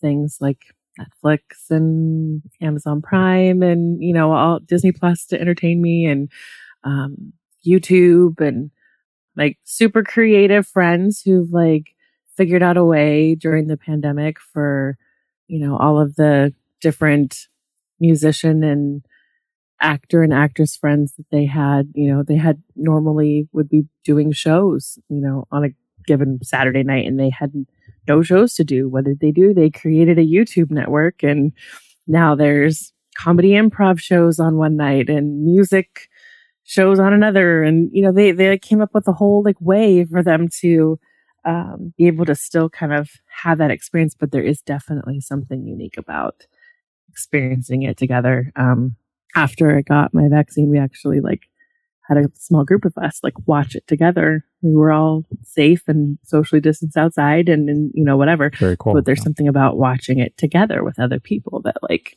things 0.00 0.38
like 0.40 0.74
Netflix 0.98 1.70
and 1.70 2.42
Amazon 2.60 3.02
Prime 3.02 3.62
and 3.62 4.02
you 4.02 4.12
know 4.12 4.32
all 4.32 4.60
Disney 4.60 4.92
Plus 4.92 5.26
to 5.26 5.40
entertain 5.40 5.82
me 5.82 6.06
and 6.06 6.30
um, 6.84 7.32
YouTube 7.66 8.40
and 8.40 8.70
like 9.36 9.58
super 9.64 10.02
creative 10.02 10.66
friends 10.66 11.22
who've 11.24 11.50
like 11.50 11.94
figured 12.36 12.62
out 12.62 12.76
a 12.76 12.84
way 12.84 13.34
during 13.34 13.66
the 13.66 13.76
pandemic 13.76 14.38
for, 14.40 14.96
you 15.48 15.64
know, 15.64 15.76
all 15.76 16.00
of 16.00 16.16
the 16.16 16.52
different 16.80 17.48
musician 18.00 18.62
and 18.62 19.04
actor 19.80 20.22
and 20.22 20.32
actress 20.32 20.76
friends 20.76 21.14
that 21.16 21.26
they 21.30 21.46
had, 21.46 21.90
you 21.94 22.12
know, 22.12 22.22
they 22.22 22.36
had 22.36 22.62
normally 22.76 23.48
would 23.52 23.68
be 23.68 23.84
doing 24.04 24.32
shows, 24.32 24.98
you 25.08 25.20
know, 25.20 25.46
on 25.50 25.64
a 25.64 25.68
given 26.06 26.38
Saturday 26.42 26.82
night 26.82 27.06
and 27.06 27.18
they 27.18 27.30
had 27.30 27.52
no 28.06 28.22
shows 28.22 28.54
to 28.54 28.64
do. 28.64 28.88
What 28.88 29.04
did 29.04 29.20
they 29.20 29.30
do? 29.30 29.54
They 29.54 29.70
created 29.70 30.18
a 30.18 30.26
YouTube 30.26 30.70
network 30.70 31.22
and 31.22 31.52
now 32.06 32.34
there's 32.34 32.92
comedy 33.16 33.50
improv 33.50 33.98
shows 33.98 34.38
on 34.38 34.56
one 34.56 34.76
night 34.76 35.08
and 35.08 35.44
music 35.44 36.08
shows 36.64 36.98
on 36.98 37.12
another 37.12 37.62
and 37.62 37.90
you 37.92 38.02
know 38.02 38.10
they 38.12 38.32
they 38.32 38.56
came 38.58 38.80
up 38.80 38.94
with 38.94 39.06
a 39.06 39.12
whole 39.12 39.42
like 39.44 39.60
way 39.60 40.04
for 40.04 40.22
them 40.22 40.48
to 40.48 40.98
um, 41.44 41.92
be 41.98 42.06
able 42.06 42.24
to 42.24 42.34
still 42.34 42.70
kind 42.70 42.92
of 42.94 43.10
have 43.42 43.58
that 43.58 43.70
experience, 43.70 44.14
but 44.18 44.32
there 44.32 44.42
is 44.42 44.62
definitely 44.62 45.20
something 45.20 45.66
unique 45.66 45.98
about 45.98 46.46
experiencing 47.08 47.82
it 47.82 47.96
together. 47.96 48.50
Um, 48.56 48.96
after 49.36 49.76
I 49.76 49.82
got 49.82 50.14
my 50.14 50.28
vaccine, 50.28 50.70
we 50.70 50.78
actually 50.78 51.20
like 51.20 51.42
had 52.08 52.16
a 52.18 52.30
small 52.34 52.64
group 52.64 52.84
of 52.84 52.96
us 52.96 53.20
like 53.22 53.34
watch 53.46 53.74
it 53.74 53.86
together. 53.86 54.44
We 54.62 54.74
were 54.74 54.92
all 54.92 55.24
safe 55.42 55.82
and 55.86 56.18
socially 56.24 56.60
distanced 56.60 56.96
outside 56.96 57.48
and, 57.48 57.68
and 57.68 57.90
you 57.94 58.04
know, 58.04 58.16
whatever. 58.16 58.50
Very 58.58 58.76
cool. 58.78 58.94
But 58.94 59.04
there's 59.04 59.18
Yeah. 59.18 59.24
something 59.24 59.48
about 59.48 59.76
watching 59.76 60.18
it 60.18 60.36
together 60.38 60.82
with 60.84 60.98
other 60.98 61.20
people 61.20 61.60
that 61.62 61.76
like 61.88 62.16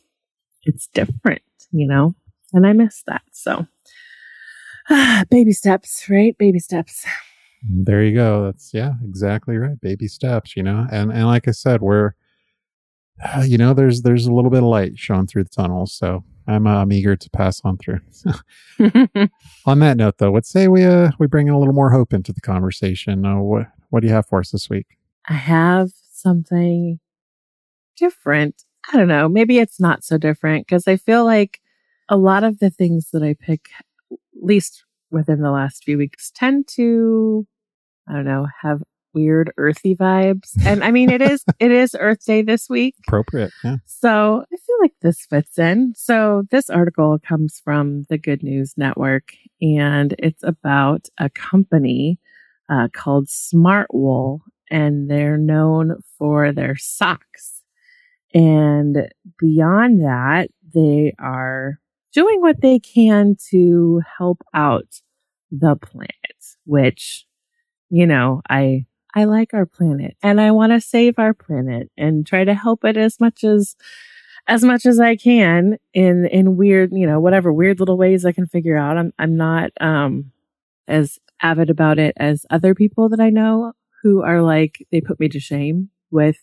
it's 0.64 0.86
different, 0.88 1.42
you 1.70 1.86
know? 1.86 2.14
And 2.52 2.66
I 2.66 2.72
miss 2.72 3.02
that. 3.06 3.22
So 3.32 3.66
baby 5.30 5.52
steps, 5.52 6.08
right? 6.08 6.36
Baby 6.38 6.58
steps. 6.58 7.06
There 7.68 8.02
you 8.04 8.14
go. 8.14 8.44
That's 8.44 8.72
yeah, 8.72 8.92
exactly 9.04 9.56
right. 9.56 9.80
Baby 9.80 10.08
steps, 10.08 10.56
you 10.56 10.62
know. 10.62 10.86
And 10.90 11.12
and 11.12 11.26
like 11.26 11.48
I 11.48 11.52
said, 11.52 11.80
we're 11.80 12.12
uh, 13.24 13.42
you 13.46 13.58
know, 13.58 13.74
there's 13.74 14.02
there's 14.02 14.26
a 14.26 14.32
little 14.32 14.50
bit 14.50 14.62
of 14.62 14.68
light 14.68 14.98
showing 14.98 15.26
through 15.26 15.44
the 15.44 15.50
tunnels, 15.50 15.92
so 15.92 16.24
I'm 16.46 16.66
uh, 16.66 16.82
I'm 16.82 16.92
eager 16.92 17.16
to 17.16 17.30
pass 17.30 17.60
on 17.64 17.78
through. 17.78 18.00
on 19.66 19.78
that 19.80 19.96
note, 19.96 20.18
though, 20.18 20.30
let's 20.30 20.50
say 20.50 20.68
we 20.68 20.84
uh 20.84 21.10
we 21.18 21.26
bring 21.26 21.48
a 21.48 21.58
little 21.58 21.74
more 21.74 21.90
hope 21.90 22.12
into 22.12 22.32
the 22.32 22.40
conversation. 22.40 23.26
Uh, 23.26 23.38
what 23.38 23.66
what 23.90 24.00
do 24.00 24.08
you 24.08 24.14
have 24.14 24.26
for 24.26 24.40
us 24.40 24.50
this 24.50 24.70
week? 24.70 24.86
I 25.28 25.34
have 25.34 25.90
something 26.12 27.00
different. 27.96 28.64
I 28.92 28.96
don't 28.96 29.08
know. 29.08 29.28
Maybe 29.28 29.58
it's 29.58 29.80
not 29.80 30.04
so 30.04 30.16
different 30.16 30.66
because 30.66 30.86
I 30.86 30.96
feel 30.96 31.24
like 31.24 31.60
a 32.08 32.16
lot 32.16 32.44
of 32.44 32.58
the 32.58 32.70
things 32.70 33.10
that 33.12 33.22
I 33.22 33.34
pick, 33.34 33.68
least 34.40 34.84
within 35.10 35.40
the 35.40 35.50
last 35.50 35.84
few 35.84 35.98
weeks, 35.98 36.30
tend 36.34 36.68
to, 36.68 37.46
I 38.08 38.12
don't 38.12 38.24
know, 38.24 38.46
have 38.62 38.82
weird 39.14 39.52
earthy 39.56 39.96
vibes. 39.96 40.50
And 40.64 40.84
I 40.84 40.90
mean, 40.90 41.10
it 41.10 41.22
is, 41.22 41.44
it 41.58 41.70
is 41.70 41.96
Earth 41.98 42.24
Day 42.24 42.42
this 42.42 42.68
week. 42.68 42.94
Appropriate, 43.06 43.52
yeah. 43.64 43.76
So 43.86 44.44
I 44.52 44.56
feel 44.56 44.76
like 44.80 44.94
this 45.02 45.26
fits 45.26 45.58
in. 45.58 45.94
So 45.96 46.44
this 46.50 46.70
article 46.70 47.18
comes 47.26 47.60
from 47.62 48.04
the 48.08 48.18
Good 48.18 48.42
News 48.42 48.74
Network 48.76 49.32
and 49.60 50.14
it's 50.18 50.42
about 50.42 51.08
a 51.18 51.30
company 51.30 52.18
uh, 52.68 52.88
called 52.92 53.26
Smartwool 53.26 54.40
and 54.70 55.10
they're 55.10 55.38
known 55.38 55.96
for 56.18 56.52
their 56.52 56.76
socks. 56.76 57.62
And 58.34 59.08
beyond 59.38 60.02
that, 60.04 60.50
they 60.74 61.14
are 61.18 61.80
doing 62.12 62.40
what 62.40 62.60
they 62.60 62.78
can 62.78 63.36
to 63.50 64.02
help 64.18 64.42
out 64.54 65.00
the 65.50 65.76
planet, 65.76 66.12
which, 66.64 67.26
you 67.90 68.06
know, 68.06 68.42
I, 68.48 68.86
I 69.14 69.24
like 69.24 69.54
our 69.54 69.66
planet 69.66 70.16
and 70.22 70.40
I 70.40 70.50
want 70.50 70.72
to 70.72 70.80
save 70.80 71.18
our 71.18 71.34
planet 71.34 71.90
and 71.96 72.26
try 72.26 72.44
to 72.44 72.54
help 72.54 72.84
it 72.84 72.96
as 72.96 73.18
much 73.20 73.44
as, 73.44 73.76
as 74.46 74.64
much 74.64 74.86
as 74.86 75.00
I 75.00 75.16
can 75.16 75.78
in, 75.94 76.26
in 76.26 76.56
weird, 76.56 76.90
you 76.92 77.06
know, 77.06 77.20
whatever 77.20 77.52
weird 77.52 77.80
little 77.80 77.98
ways 77.98 78.24
I 78.24 78.32
can 78.32 78.46
figure 78.46 78.76
out. 78.76 78.96
I'm, 78.96 79.12
I'm 79.18 79.36
not, 79.36 79.70
um, 79.80 80.32
as 80.86 81.18
avid 81.42 81.70
about 81.70 81.98
it 81.98 82.14
as 82.18 82.46
other 82.50 82.74
people 82.74 83.08
that 83.10 83.20
I 83.20 83.30
know 83.30 83.72
who 84.02 84.22
are 84.22 84.42
like, 84.42 84.86
they 84.90 85.00
put 85.00 85.20
me 85.20 85.28
to 85.28 85.40
shame 85.40 85.90
with 86.10 86.38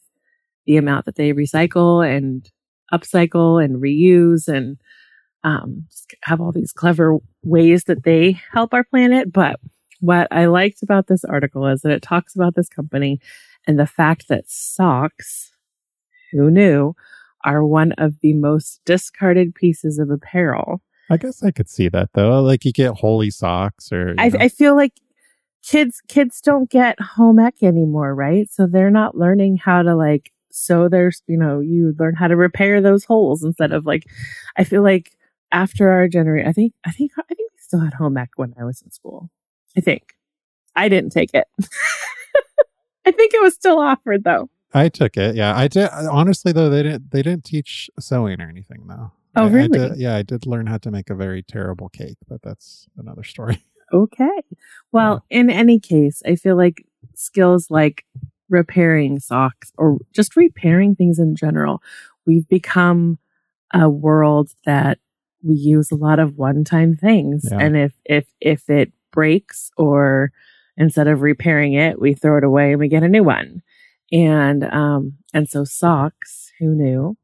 the 0.65 0.77
amount 0.77 1.05
that 1.05 1.15
they 1.15 1.33
recycle 1.33 2.05
and 2.07 2.49
upcycle 2.93 3.63
and 3.63 3.81
reuse 3.81 4.47
and 4.47 4.77
um, 5.45 5.85
have 6.23 6.41
all 6.41 6.51
these 6.51 6.73
clever 6.73 7.19
ways 7.43 7.85
that 7.85 8.03
they 8.03 8.41
help 8.51 8.73
our 8.73 8.83
planet. 8.83 9.31
But 9.31 9.59
what 10.01 10.27
I 10.31 10.47
liked 10.47 10.81
about 10.83 11.07
this 11.07 11.23
article 11.23 11.67
is 11.67 11.81
that 11.81 11.91
it 11.91 12.01
talks 12.01 12.35
about 12.35 12.55
this 12.55 12.67
company 12.67 13.21
and 13.67 13.79
the 13.79 13.87
fact 13.87 14.27
that 14.27 14.49
socks, 14.49 15.51
who 16.31 16.49
knew, 16.49 16.95
are 17.45 17.63
one 17.63 17.91
of 17.93 18.19
the 18.21 18.33
most 18.33 18.81
discarded 18.85 19.53
pieces 19.53 19.99
of 19.99 20.09
apparel. 20.09 20.81
I 21.11 21.17
guess 21.17 21.43
I 21.43 21.51
could 21.51 21.69
see 21.69 21.89
that 21.89 22.09
though. 22.13 22.41
Like 22.41 22.65
you 22.65 22.73
get 22.73 22.93
holey 22.93 23.31
socks 23.31 23.91
or 23.91 24.15
I. 24.17 24.31
I 24.39 24.49
feel 24.49 24.75
like 24.75 24.93
kids 25.63 26.01
kids 26.07 26.41
don't 26.41 26.71
get 26.71 26.99
home 26.99 27.37
ec 27.37 27.61
anymore, 27.61 28.15
right? 28.15 28.51
So 28.51 28.65
they're 28.65 28.89
not 28.89 29.15
learning 29.15 29.57
how 29.57 29.83
to 29.83 29.95
like 29.95 30.31
sew 30.51 30.89
their 30.89 31.11
you 31.27 31.37
know 31.37 31.59
you 31.59 31.93
learn 31.99 32.15
how 32.15 32.27
to 32.27 32.35
repair 32.35 32.81
those 32.81 33.03
holes 33.03 33.43
instead 33.43 33.71
of 33.71 33.85
like 33.85 34.05
I 34.57 34.63
feel 34.63 34.81
like 34.81 35.11
after 35.51 35.89
our 35.89 36.07
generation, 36.07 36.47
I 36.49 36.51
think 36.51 36.73
I 36.85 36.91
think 36.91 37.11
I 37.17 37.33
think 37.33 37.51
we 37.53 37.59
still 37.59 37.79
had 37.79 37.93
home 37.95 38.17
ec 38.17 38.29
when 38.35 38.53
I 38.59 38.63
was 38.63 38.81
in 38.81 38.91
school. 38.91 39.29
I 39.77 39.81
think 39.81 40.15
I 40.75 40.89
didn't 40.89 41.11
take 41.11 41.31
it. 41.33 41.47
I 43.05 43.11
think 43.11 43.33
it 43.33 43.41
was 43.41 43.53
still 43.53 43.79
offered 43.79 44.23
though. 44.23 44.49
I 44.73 44.89
took 44.89 45.15
it. 45.15 45.35
Yeah, 45.35 45.55
I 45.55 45.67
did. 45.67 45.89
Honestly, 45.89 46.51
though, 46.51 46.69
they 46.69 46.83
didn't. 46.83 47.11
They 47.11 47.21
didn't 47.21 47.45
teach 47.45 47.89
sewing 47.99 48.41
or 48.41 48.49
anything, 48.49 48.87
though. 48.87 49.11
Oh, 49.37 49.43
I- 49.43 49.45
I 49.45 49.49
really? 49.49 49.77
did- 49.79 49.97
yeah, 49.97 50.15
I 50.15 50.21
did 50.21 50.45
learn 50.45 50.67
how 50.67 50.77
to 50.79 50.91
make 50.91 51.09
a 51.09 51.15
very 51.15 51.43
terrible 51.43 51.87
cake, 51.89 52.17
but 52.27 52.41
that's 52.41 52.87
another 52.97 53.23
story. 53.23 53.63
Okay. 53.93 54.41
Well, 54.91 55.23
in 55.29 55.51
any 55.51 55.79
case, 55.79 56.23
I 56.25 56.35
feel 56.37 56.57
like 56.57 56.83
skills 57.13 57.69
like 57.69 58.03
repairing 58.49 59.19
socks 59.19 59.71
or 59.77 59.99
just 60.11 60.35
repairing 60.35 60.95
things 60.95 61.19
in 61.19 61.35
general, 61.35 61.83
we've 62.25 62.47
become 62.49 63.19
a 63.71 63.87
world 63.87 64.49
that 64.65 64.97
we 65.45 65.55
use 65.55 65.91
a 65.91 65.95
lot 65.95 66.19
of 66.19 66.37
one-time 66.37 66.95
things. 66.95 67.47
Yeah. 67.51 67.59
And 67.59 67.77
if 67.77 67.93
if 68.05 68.25
if 68.41 68.69
it 68.69 68.91
breaks 69.11 69.69
or 69.77 70.31
instead 70.77 71.07
of 71.07 71.21
repairing 71.21 71.73
it, 71.73 71.99
we 72.01 72.13
throw 72.13 72.37
it 72.37 72.43
away 72.43 72.71
and 72.71 72.79
we 72.79 72.87
get 72.89 73.03
a 73.03 73.07
new 73.09 73.23
one. 73.23 73.61
And 74.11 74.63
um 74.65 75.13
and 75.33 75.47
so 75.49 75.63
socks, 75.63 76.51
who 76.59 76.75
knew? 76.75 77.17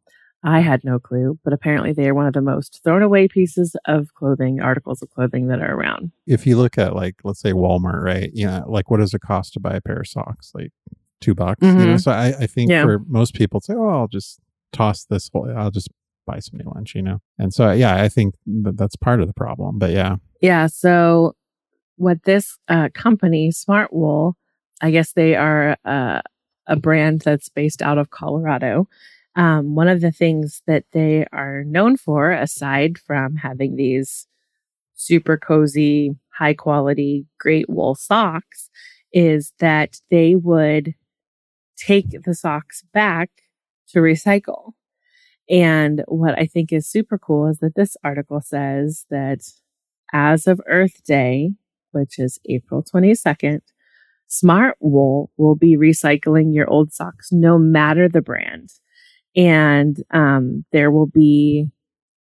I 0.44 0.62
had 0.62 0.84
no 0.84 0.98
clue, 0.98 1.38
but 1.44 1.54
apparently 1.54 1.94
they 1.94 2.08
are 2.10 2.16
one 2.16 2.26
of 2.26 2.34
the 2.34 2.42
most 2.42 2.82
thrown 2.84 3.04
away 3.04 3.28
pieces 3.28 3.76
of 3.86 4.14
clothing, 4.16 4.60
articles 4.60 5.04
of 5.04 5.10
clothing 5.12 5.48
that 5.50 5.60
are 5.62 5.76
around. 5.76 6.12
If 6.26 6.48
you 6.48 6.58
look 6.58 6.80
at 6.80 6.96
like, 6.96 7.16
let's 7.24 7.40
say 7.40 7.52
Walmart, 7.52 8.02
right? 8.04 8.32
Yeah, 8.34 8.62
like 8.66 8.90
what 8.90 9.00
does 9.02 9.14
it 9.14 9.22
cost 9.22 9.54
to 9.54 9.60
buy 9.60 9.76
a 9.76 9.82
pair 9.82 9.98
of 10.00 10.08
socks? 10.08 10.52
Like 10.56 10.72
two 11.20 11.36
bucks. 11.36 11.62
You 11.62 11.72
know, 11.74 11.94
Mhm. 11.96 12.02
so 12.02 12.12
I, 12.12 12.28
I 12.40 12.48
think 12.48 12.72
Yeah. 12.72 12.82
for 12.84 13.00
most 13.08 13.36
people, 13.36 13.60
it's 13.60 13.70
like, 13.70 13.78
oh, 13.78 13.90
I'll 13.90 14.08
just 14.08 14.40
toss 14.74 15.06
this. 15.06 15.30
Whole, 15.32 15.48
I'll 15.56 15.70
just 15.70 15.90
buy 16.26 16.40
some 16.40 16.60
new 16.60 16.70
ones. 16.70 16.94
You 16.96 17.02
know, 17.02 17.22
and 17.38 17.54
so 17.54 17.72
yeah, 17.72 18.02
I 18.02 18.10
think 18.10 18.36
that 18.46 18.78
that's 18.78 18.96
part 18.96 19.22
of 19.22 19.28
the 19.28 19.34
problem. 19.34 19.80
But 19.80 19.92
yeah, 19.92 20.18
Yeah. 20.42 20.68
So, 20.68 21.36
what 21.98 22.24
this 22.24 22.58
uh, 22.68 22.90
company, 22.94 23.50
Smartwool, 23.50 24.34
I 24.82 24.92
guess 24.92 25.14
they 25.14 25.36
are 25.36 25.78
uh, 25.86 26.22
a 26.68 26.76
brand 26.76 27.22
that's 27.22 27.50
based 27.50 27.82
out 27.82 27.98
of 27.98 28.10
Colorado. 28.10 28.88
Um, 29.36 29.76
one 29.76 29.88
of 29.88 30.02
the 30.02 30.12
things 30.12 30.62
that 30.68 30.84
they 30.92 31.26
are 31.32 31.64
known 31.64 31.96
for, 31.96 32.32
aside 32.32 32.98
from 32.98 33.38
having 33.38 33.76
these 33.76 34.28
super 34.96 35.38
cozy, 35.38 36.16
high 36.38 36.54
quality, 36.54 37.26
great 37.40 37.70
wool 37.70 37.96
socks, 37.96 38.70
is 39.14 39.54
that 39.60 40.02
they 40.10 40.36
would 40.36 40.96
take 41.78 42.24
the 42.24 42.36
socks 42.36 42.84
back 42.94 43.30
to 43.90 44.00
recycle. 44.00 44.74
And 45.50 46.04
what 46.08 46.38
I 46.40 46.46
think 46.46 46.72
is 46.72 46.88
super 46.88 47.18
cool 47.18 47.48
is 47.48 47.60
that 47.60 47.76
this 47.76 47.98
article 48.04 48.42
says 48.42 49.06
that 49.10 49.42
as 50.14 50.48
of 50.48 50.62
Earth 50.68 51.04
Day, 51.04 51.52
which 51.92 52.20
is 52.20 52.40
April 52.48 52.84
22nd, 52.84 53.62
Smartwool 54.30 55.28
will 55.38 55.56
be 55.56 55.76
recycling 55.76 56.54
your 56.54 56.70
old 56.70 56.94
socks 56.94 57.30
no 57.32 57.58
matter 57.58 58.08
the 58.08 58.22
brand. 58.22 58.70
And 59.36 60.02
um, 60.12 60.66
there 60.72 60.90
will 60.90 61.08
be, 61.08 61.68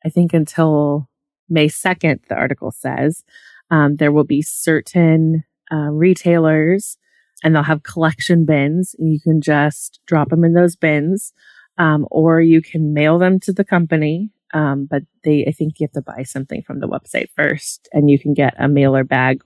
I 0.05 0.09
think, 0.09 0.33
until 0.33 1.09
May 1.49 1.67
2nd, 1.67 2.27
the 2.27 2.35
article 2.35 2.71
says, 2.71 3.23
um, 3.69 3.95
there 3.95 4.11
will 4.11 4.25
be 4.25 4.41
certain 4.41 5.43
uh, 5.71 5.89
retailers 5.91 6.97
and 7.43 7.55
they'll 7.55 7.63
have 7.63 7.83
collection 7.83 8.45
bins. 8.45 8.93
And 8.99 9.11
you 9.11 9.19
can 9.19 9.41
just 9.41 9.99
drop 10.05 10.29
them 10.29 10.43
in 10.43 10.53
those 10.53 10.75
bins 10.75 11.33
um, 11.81 12.07
or 12.11 12.39
you 12.39 12.61
can 12.61 12.93
mail 12.93 13.17
them 13.17 13.39
to 13.39 13.51
the 13.51 13.63
company. 13.63 14.29
Um, 14.53 14.85
but 14.85 15.01
they, 15.23 15.45
I 15.47 15.51
think 15.51 15.79
you 15.79 15.85
have 15.85 15.93
to 15.93 16.01
buy 16.01 16.23
something 16.23 16.61
from 16.61 16.79
the 16.79 16.87
website 16.87 17.29
first, 17.35 17.89
and 17.91 18.09
you 18.09 18.19
can 18.19 18.33
get 18.33 18.53
a 18.59 18.67
mailer 18.67 19.03
bag 19.03 19.41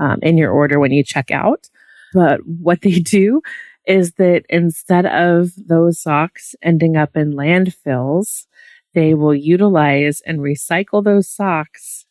um, 0.00 0.18
in 0.20 0.36
your 0.36 0.50
order 0.50 0.80
when 0.80 0.90
you 0.90 1.04
check 1.04 1.30
out. 1.30 1.68
But 2.12 2.40
what 2.44 2.80
they 2.82 2.98
do 2.98 3.40
is 3.86 4.12
that 4.12 4.42
instead 4.48 5.06
of 5.06 5.50
those 5.56 6.00
socks 6.00 6.56
ending 6.60 6.96
up 6.96 7.16
in 7.16 7.34
landfills, 7.34 8.46
they 8.94 9.14
will 9.14 9.34
utilize 9.34 10.20
and 10.26 10.40
recycle 10.40 11.04
those 11.04 11.28
socks 11.28 12.04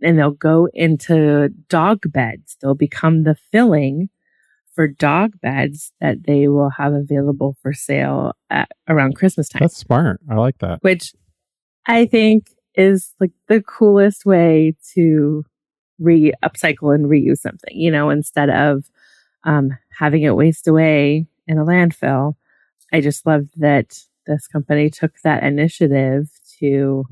and 0.00 0.18
they'll 0.18 0.30
go 0.30 0.68
into 0.72 1.48
dog 1.68 2.00
beds. 2.12 2.56
They'll 2.60 2.74
become 2.74 3.24
the 3.24 3.36
filling 3.50 4.08
for 4.74 4.88
dog 4.88 5.40
beds 5.40 5.92
that 6.00 6.24
they 6.24 6.48
will 6.48 6.70
have 6.70 6.92
available 6.92 7.56
for 7.62 7.72
sale 7.72 8.32
at, 8.50 8.70
around 8.88 9.16
Christmas 9.16 9.48
time, 9.48 9.60
that's 9.60 9.76
smart. 9.76 10.20
I 10.30 10.34
like 10.34 10.58
that. 10.58 10.78
which 10.82 11.12
I 11.86 12.06
think 12.06 12.48
is 12.74 13.12
like 13.20 13.32
the 13.48 13.62
coolest 13.62 14.24
way 14.24 14.74
to 14.94 15.44
re 15.98 16.32
upcycle 16.42 16.94
and 16.94 17.06
reuse 17.06 17.38
something, 17.38 17.76
you 17.76 17.90
know, 17.90 18.10
instead 18.10 18.50
of 18.50 18.84
um, 19.44 19.76
having 19.98 20.22
it 20.22 20.36
waste 20.36 20.68
away 20.68 21.26
in 21.46 21.58
a 21.58 21.64
landfill. 21.64 22.34
I 22.92 23.00
just 23.00 23.26
love 23.26 23.48
that 23.56 23.98
this 24.26 24.46
company 24.46 24.90
took 24.90 25.12
that 25.24 25.42
initiative 25.42 26.30
to 26.60 27.06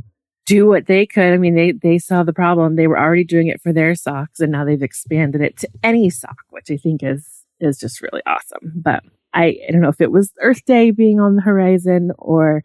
do 0.46 0.66
what 0.66 0.86
they 0.86 1.06
could. 1.06 1.32
I 1.32 1.36
mean, 1.36 1.54
they 1.54 1.72
they 1.72 1.98
saw 1.98 2.22
the 2.22 2.32
problem. 2.32 2.76
They 2.76 2.86
were 2.86 2.98
already 2.98 3.24
doing 3.24 3.48
it 3.48 3.60
for 3.60 3.72
their 3.72 3.94
socks, 3.94 4.40
and 4.40 4.52
now 4.52 4.64
they've 4.64 4.82
expanded 4.82 5.40
it 5.40 5.56
to 5.58 5.68
any 5.82 6.10
sock, 6.10 6.38
which 6.50 6.70
I 6.70 6.76
think 6.76 7.02
is 7.02 7.39
is 7.60 7.78
just 7.78 8.02
really 8.02 8.22
awesome. 8.26 8.72
But 8.74 9.02
I, 9.32 9.56
I 9.68 9.72
don't 9.72 9.80
know 9.80 9.88
if 9.88 10.00
it 10.00 10.12
was 10.12 10.32
Earth 10.40 10.64
Day 10.64 10.90
being 10.90 11.20
on 11.20 11.36
the 11.36 11.42
horizon 11.42 12.12
or 12.18 12.62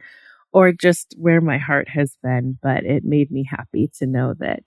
or 0.52 0.72
just 0.72 1.14
where 1.18 1.42
my 1.42 1.58
heart 1.58 1.90
has 1.90 2.16
been, 2.24 2.58
but 2.64 2.86
it 2.86 3.04
made 3.04 3.30
me 3.30 3.44
happy 3.44 3.92
to 4.00 4.08
know 4.08 4.34
that 4.40 4.64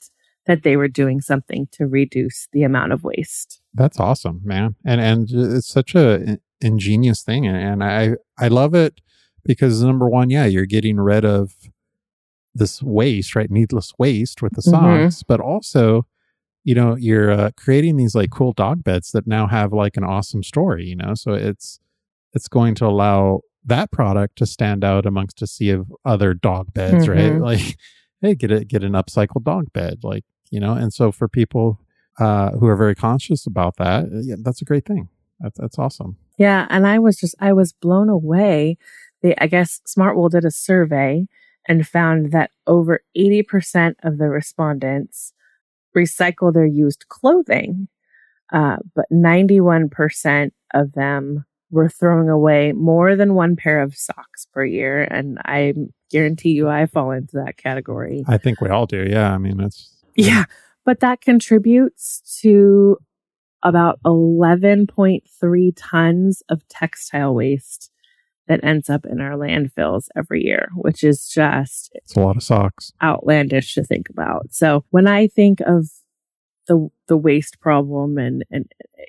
that 0.47 0.63
they 0.63 0.77
were 0.77 0.89
doing 0.89 1.21
something 1.21 1.69
to 1.73 1.87
reduce 1.87 2.49
the 2.53 2.63
amount 2.63 2.93
of 2.93 3.05
waste. 3.05 3.61
That's 3.75 4.01
awesome, 4.01 4.41
man. 4.45 4.77
And 4.85 5.01
and 5.01 5.29
it's 5.31 5.69
such 5.69 5.95
a 5.95 6.39
ingenious 6.61 7.23
thing 7.23 7.47
and 7.47 7.85
I 7.85 8.17
I 8.39 8.49
love 8.49 8.75
it 8.75 9.01
because 9.45 9.83
number 9.83 10.09
one, 10.09 10.31
yeah, 10.31 10.45
you're 10.45 10.67
getting 10.67 10.99
rid 10.99 11.25
of 11.25 11.55
this 12.55 12.83
waste, 12.83 13.35
right? 13.35 13.51
Needless 13.51 13.93
waste 13.99 14.43
with 14.43 14.55
the 14.55 14.63
mm-hmm. 14.63 14.71
socks, 14.71 15.17
mm-hmm. 15.17 15.27
but 15.27 15.41
also 15.41 16.07
you 16.69 16.75
know 16.75 16.97
you're 16.97 17.31
uh, 17.31 17.51
creating 17.57 17.97
these 17.97 18.15
like 18.15 18.31
cool 18.31 18.53
dog 18.53 18.85
beds 18.85 19.11
that 19.13 19.27
now 19.27 19.47
have 19.47 19.73
like 19.73 19.97
an 19.97 20.05
awesome 20.05 20.43
story 20.43 20.85
you 20.85 20.97
know? 20.97 21.15
So 21.15 21.33
it's 21.33 21.81
it's 22.35 22.47
going 22.47 22.75
to 22.77 22.87
allow 22.87 23.41
that 23.65 23.91
product 23.91 24.37
to 24.37 24.47
stand 24.47 24.85
out 24.85 25.07
amongst 25.07 25.41
a 25.41 25.47
sea 25.47 25.71
of 25.71 25.91
other 26.05 26.35
dog 26.35 26.75
beds 26.75 27.07
mm-hmm. 27.07 27.41
right 27.41 27.41
like 27.41 27.79
hey 28.21 28.35
get 28.35 28.51
it 28.51 28.69
get 28.69 28.85
an 28.85 28.93
upcycled 28.93 29.45
dog 29.45 29.73
bed 29.73 30.01
like 30.03 30.25
you 30.51 30.61
know? 30.61 30.75
And 30.75 30.93
so 30.93 31.11
for 31.11 31.27
people 31.27 31.81
uh, 32.19 32.51
who 32.51 32.67
are 32.67 32.77
very 32.77 32.95
conscious 32.95 33.47
about 33.47 33.77
that 33.77 34.05
uh, 34.05 34.21
yeah, 34.21 34.37
that's 34.43 34.61
a 34.61 34.67
great 34.67 34.85
thing. 34.85 35.09
That's, 35.41 35.59
that's 35.59 35.79
awesome. 35.79 36.19
Yeah 36.37 36.67
and 36.69 36.87
i 36.87 36.99
was 36.99 37.17
just 37.17 37.35
i 37.41 37.55
was 37.55 37.73
blown 37.73 38.11
away. 38.11 38.77
They 39.23 39.35
i 39.39 39.47
guess 39.47 39.81
smartwool 39.87 40.29
did 40.29 40.45
a 40.45 40.51
survey 40.51 41.29
and 41.67 41.87
found 41.87 42.33
that 42.33 42.51
over 42.67 43.01
80% 43.15 43.95
of 44.03 44.17
the 44.17 44.31
respondents 44.31 45.35
recycle 46.03 46.53
their 46.53 46.67
used 46.67 47.09
clothing, 47.09 47.89
uh, 48.53 48.77
but 48.95 49.07
91% 49.13 50.51
of 50.75 50.93
them 50.93 51.45
were 51.71 51.89
throwing 51.89 52.29
away 52.29 52.73
more 52.73 53.15
than 53.17 53.35
one 53.35 53.57
pair 53.57 53.83
of 53.83 53.95
socks 53.95 54.47
per 54.53 54.65
year. 54.65 55.03
And 55.03 55.39
I 55.45 55.75
guarantee 56.11 56.51
you 56.51 56.69
I 56.69 56.87
fall 56.87 57.11
into 57.11 57.37
that 57.37 57.57
category. 57.57 58.25
I 58.27 58.39
think 58.39 58.61
we 58.61 58.69
all 58.69 58.87
do. 58.87 59.07
Yeah. 59.09 59.33
I 59.33 59.39
mean, 59.39 59.61
it's. 59.61 59.91
Yeah. 60.17 60.45
But 60.85 61.01
that 61.01 61.21
contributes 61.21 62.41
to 62.41 62.97
about 63.63 64.01
11.3 64.05 65.73
tons 65.77 66.43
of 66.49 66.67
textile 66.69 67.35
waste 67.35 67.91
that 68.49 68.65
ends 68.65 68.91
up 68.91 69.05
in 69.05 69.21
our 69.21 69.33
landfills 69.33 70.09
every 70.17 70.43
year, 70.43 70.71
which 70.75 71.05
is 71.05 71.29
just 71.29 71.91
it's 71.95 72.17
a 72.17 72.21
lot 72.21 72.37
of 72.37 72.43
socks. 72.43 72.93
Outlandish 73.03 73.75
to 73.75 73.85
think 73.85 74.09
about. 74.09 74.53
So 74.53 74.85
when 74.91 75.07
I 75.07 75.29
think 75.29 75.61
of 75.61 75.89
the 76.67 76.89
the 77.07 77.17
waste 77.17 77.61
problem 77.61 78.19
and 78.19 78.45
and 78.51 78.71
eh, 78.99 79.05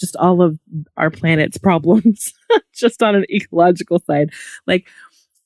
just 0.00 0.16
all 0.16 0.40
of 0.40 0.58
our 0.96 1.10
planet's 1.10 1.58
problems 1.58 2.32
just 2.74 3.02
on 3.02 3.14
an 3.14 3.26
ecological 3.30 4.00
side, 4.06 4.30
like 4.66 4.88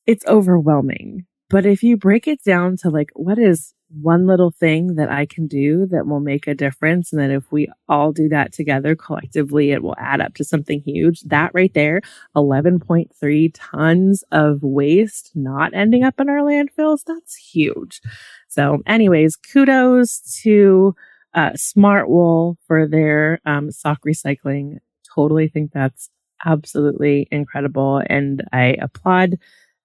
it's 0.07 0.25
overwhelming. 0.27 1.27
But 1.49 1.65
if 1.65 1.83
you 1.83 1.97
break 1.97 2.27
it 2.29 2.43
down 2.45 2.77
to 2.79 2.91
like 2.91 3.11
what 3.15 3.39
is 3.39 3.73
one 3.89 4.27
little 4.27 4.51
thing 4.51 4.97
that 4.97 5.11
I 5.11 5.27
can 5.27 5.47
do 5.47 5.87
that 5.87 6.07
will 6.07 6.21
make 6.21 6.47
a 6.47 6.55
difference. 6.55 7.13
And 7.13 7.21
then 7.21 7.31
if 7.31 7.51
we 7.53 7.69
all 7.89 8.13
do 8.13 8.29
that 8.29 8.53
together 8.53 8.97
collectively, 8.97 9.71
it 9.71 9.83
will 9.83 9.95
add 9.99 10.21
up 10.21 10.35
to 10.35 10.45
something 10.45 10.81
huge. 10.81 11.21
That 11.23 11.53
right 11.55 11.73
there, 11.73 12.01
11.3 12.35 13.51
tons 13.55 14.25
of 14.33 14.63
waste 14.63 15.31
not 15.35 15.73
ending 15.75 16.03
up 16.03 16.19
in 16.21 16.29
our 16.29 16.41
landfills. 16.41 17.05
That's 17.07 17.37
huge. 17.37 18.01
So 18.49 18.83
anyways, 18.87 19.37
kudos 19.37 20.41
to 20.43 20.95
uh, 21.35 21.51
Smartwool 21.51 22.57
for 22.67 22.89
their 22.89 23.41
um, 23.45 23.71
sock 23.71 24.01
recycling. 24.07 24.79
Totally 25.15 25.49
think 25.49 25.73
that's 25.73 26.11
absolutely 26.45 27.29
incredible. 27.31 28.03
And 28.09 28.43
I 28.53 28.77
applaud 28.81 29.37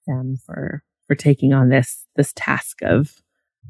them 0.08 0.38
for, 0.44 0.84
for 1.08 1.16
taking 1.16 1.54
on 1.54 1.70
this, 1.70 2.06
this 2.16 2.34
task 2.36 2.80
of 2.82 3.21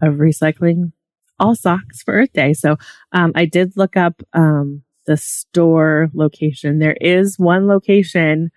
of 0.02 0.16
recycling 0.16 0.92
all 1.40 1.56
socks 1.56 2.04
for 2.04 2.14
Earth 2.14 2.34
Day. 2.34 2.54
So 2.54 2.78
um, 3.12 3.32
I 3.36 3.46
did 3.46 3.76
look 3.76 3.98
up 3.98 4.22
um, 4.34 4.84
the 5.08 5.18
store 5.18 6.10
location. 6.14 6.80
There 6.80 6.98
is 7.02 7.40
one 7.40 7.68
location 7.68 8.52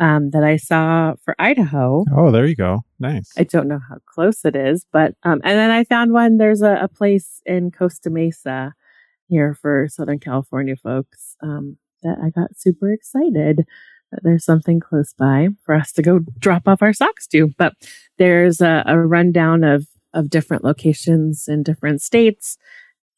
um, 0.00 0.30
that 0.30 0.42
I 0.42 0.56
saw 0.56 1.14
for 1.22 1.36
Idaho. 1.38 2.04
Oh, 2.16 2.30
there 2.30 2.46
you 2.46 2.56
go. 2.56 2.80
Nice. 2.98 3.30
I 3.36 3.44
don't 3.44 3.68
know 3.68 3.80
how 3.86 3.98
close 4.06 4.44
it 4.44 4.56
is, 4.56 4.86
but 4.90 5.14
um, 5.22 5.40
and 5.44 5.58
then 5.58 5.70
I 5.70 5.84
found 5.84 6.12
one. 6.12 6.38
There's 6.38 6.62
a, 6.62 6.78
a, 6.80 6.88
place 6.88 7.42
in 7.44 7.70
Costa 7.70 8.08
Mesa 8.08 8.74
here 9.28 9.54
for 9.54 9.88
Southern 9.90 10.18
California 10.18 10.74
folks 10.74 11.36
um, 11.42 11.76
that 12.02 12.16
I 12.22 12.30
got 12.30 12.56
super 12.56 12.90
excited 12.90 13.66
that 14.10 14.22
there's 14.22 14.44
something 14.44 14.80
close 14.80 15.12
by 15.12 15.48
for 15.62 15.74
us 15.74 15.92
to 15.92 16.02
go 16.02 16.20
drop 16.38 16.66
off 16.66 16.82
our 16.82 16.94
socks 16.94 17.26
to. 17.28 17.48
But 17.58 17.74
there's 18.18 18.60
a, 18.60 18.82
a 18.86 18.98
rundown 18.98 19.64
of 19.64 19.86
of 20.12 20.30
different 20.30 20.64
locations 20.64 21.48
in 21.48 21.62
different 21.62 22.02
states. 22.02 22.58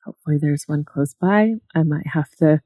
Hopefully, 0.04 0.38
there's 0.38 0.64
one 0.66 0.84
close 0.84 1.14
by. 1.14 1.54
I 1.74 1.82
might 1.82 2.06
have 2.08 2.30
to 2.36 2.60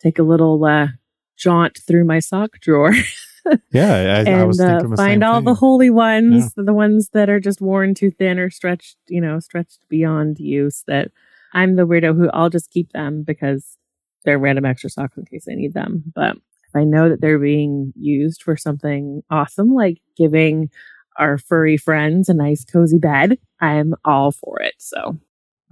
take 0.00 0.18
a 0.18 0.22
little 0.22 0.64
uh, 0.64 0.88
jaunt 1.36 1.78
through 1.86 2.04
my 2.04 2.18
sock 2.18 2.60
drawer. 2.60 2.92
yeah, 3.72 3.94
I, 3.94 4.18
and 4.20 4.28
I 4.28 4.44
was 4.44 4.60
uh, 4.60 4.80
find 4.96 5.24
all 5.24 5.38
thing. 5.38 5.44
the 5.44 5.54
holey 5.54 5.90
ones, 5.90 6.52
yeah. 6.56 6.64
the 6.64 6.74
ones 6.74 7.10
that 7.12 7.30
are 7.30 7.40
just 7.40 7.60
worn 7.60 7.94
too 7.94 8.10
thin 8.10 8.38
or 8.38 8.50
stretched, 8.50 8.96
you 9.08 9.20
know, 9.20 9.40
stretched 9.40 9.88
beyond 9.88 10.38
use. 10.38 10.84
That 10.86 11.10
I'm 11.52 11.76
the 11.76 11.86
weirdo 11.86 12.16
who 12.16 12.30
I'll 12.30 12.50
just 12.50 12.70
keep 12.70 12.92
them 12.92 13.22
because 13.22 13.78
they're 14.24 14.38
random 14.38 14.64
extra 14.64 14.90
socks 14.90 15.16
in 15.16 15.24
case 15.24 15.46
I 15.50 15.54
need 15.54 15.74
them. 15.74 16.04
But 16.14 16.36
if 16.36 16.76
I 16.76 16.84
know 16.84 17.08
that 17.08 17.20
they're 17.20 17.38
being 17.38 17.92
used 17.96 18.42
for 18.42 18.56
something 18.56 19.22
awesome, 19.30 19.74
like 19.74 20.00
giving 20.16 20.70
our 21.18 21.38
furry 21.38 21.76
friends 21.76 22.28
a 22.28 22.34
nice 22.34 22.64
cozy 22.64 22.98
bed, 22.98 23.38
I'm 23.60 23.94
all 24.04 24.32
for 24.32 24.60
it. 24.60 24.74
So, 24.78 25.18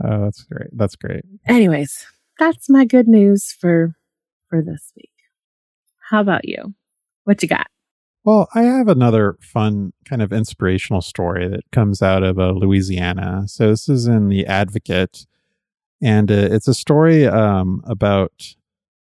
oh, 0.05 0.25
that's 0.25 0.43
great. 0.45 0.69
That's 0.73 0.97
great. 0.97 1.25
Anyways, 1.47 2.07
that's 2.39 2.69
my 2.69 2.85
good 2.85 3.09
news 3.09 3.53
for 3.53 3.95
for 4.49 4.63
this 4.63 4.93
week. 4.97 5.11
How 6.11 6.21
about 6.21 6.47
you? 6.47 6.75
What 7.25 7.43
you 7.43 7.49
got? 7.49 7.69
Well, 8.25 8.49
I 8.55 8.63
have 8.63 8.89
another 8.89 9.39
fun 9.41 9.93
kind 10.05 10.21
of 10.21 10.33
inspirational 10.33 11.01
story 11.01 11.49
that 11.49 11.71
comes 11.73 12.03
out 12.03 12.23
of 12.23 12.39
uh, 12.39 12.51
Louisiana. 12.51 13.45
So 13.47 13.71
this 13.71 13.89
is 13.89 14.07
in 14.07 14.29
the 14.29 14.47
Advocate, 14.47 15.27
and 16.03 16.31
uh, 16.31 16.49
it's 16.51 16.69
a 16.69 16.75
story 16.75 17.27
um, 17.27 17.83
about 17.87 18.55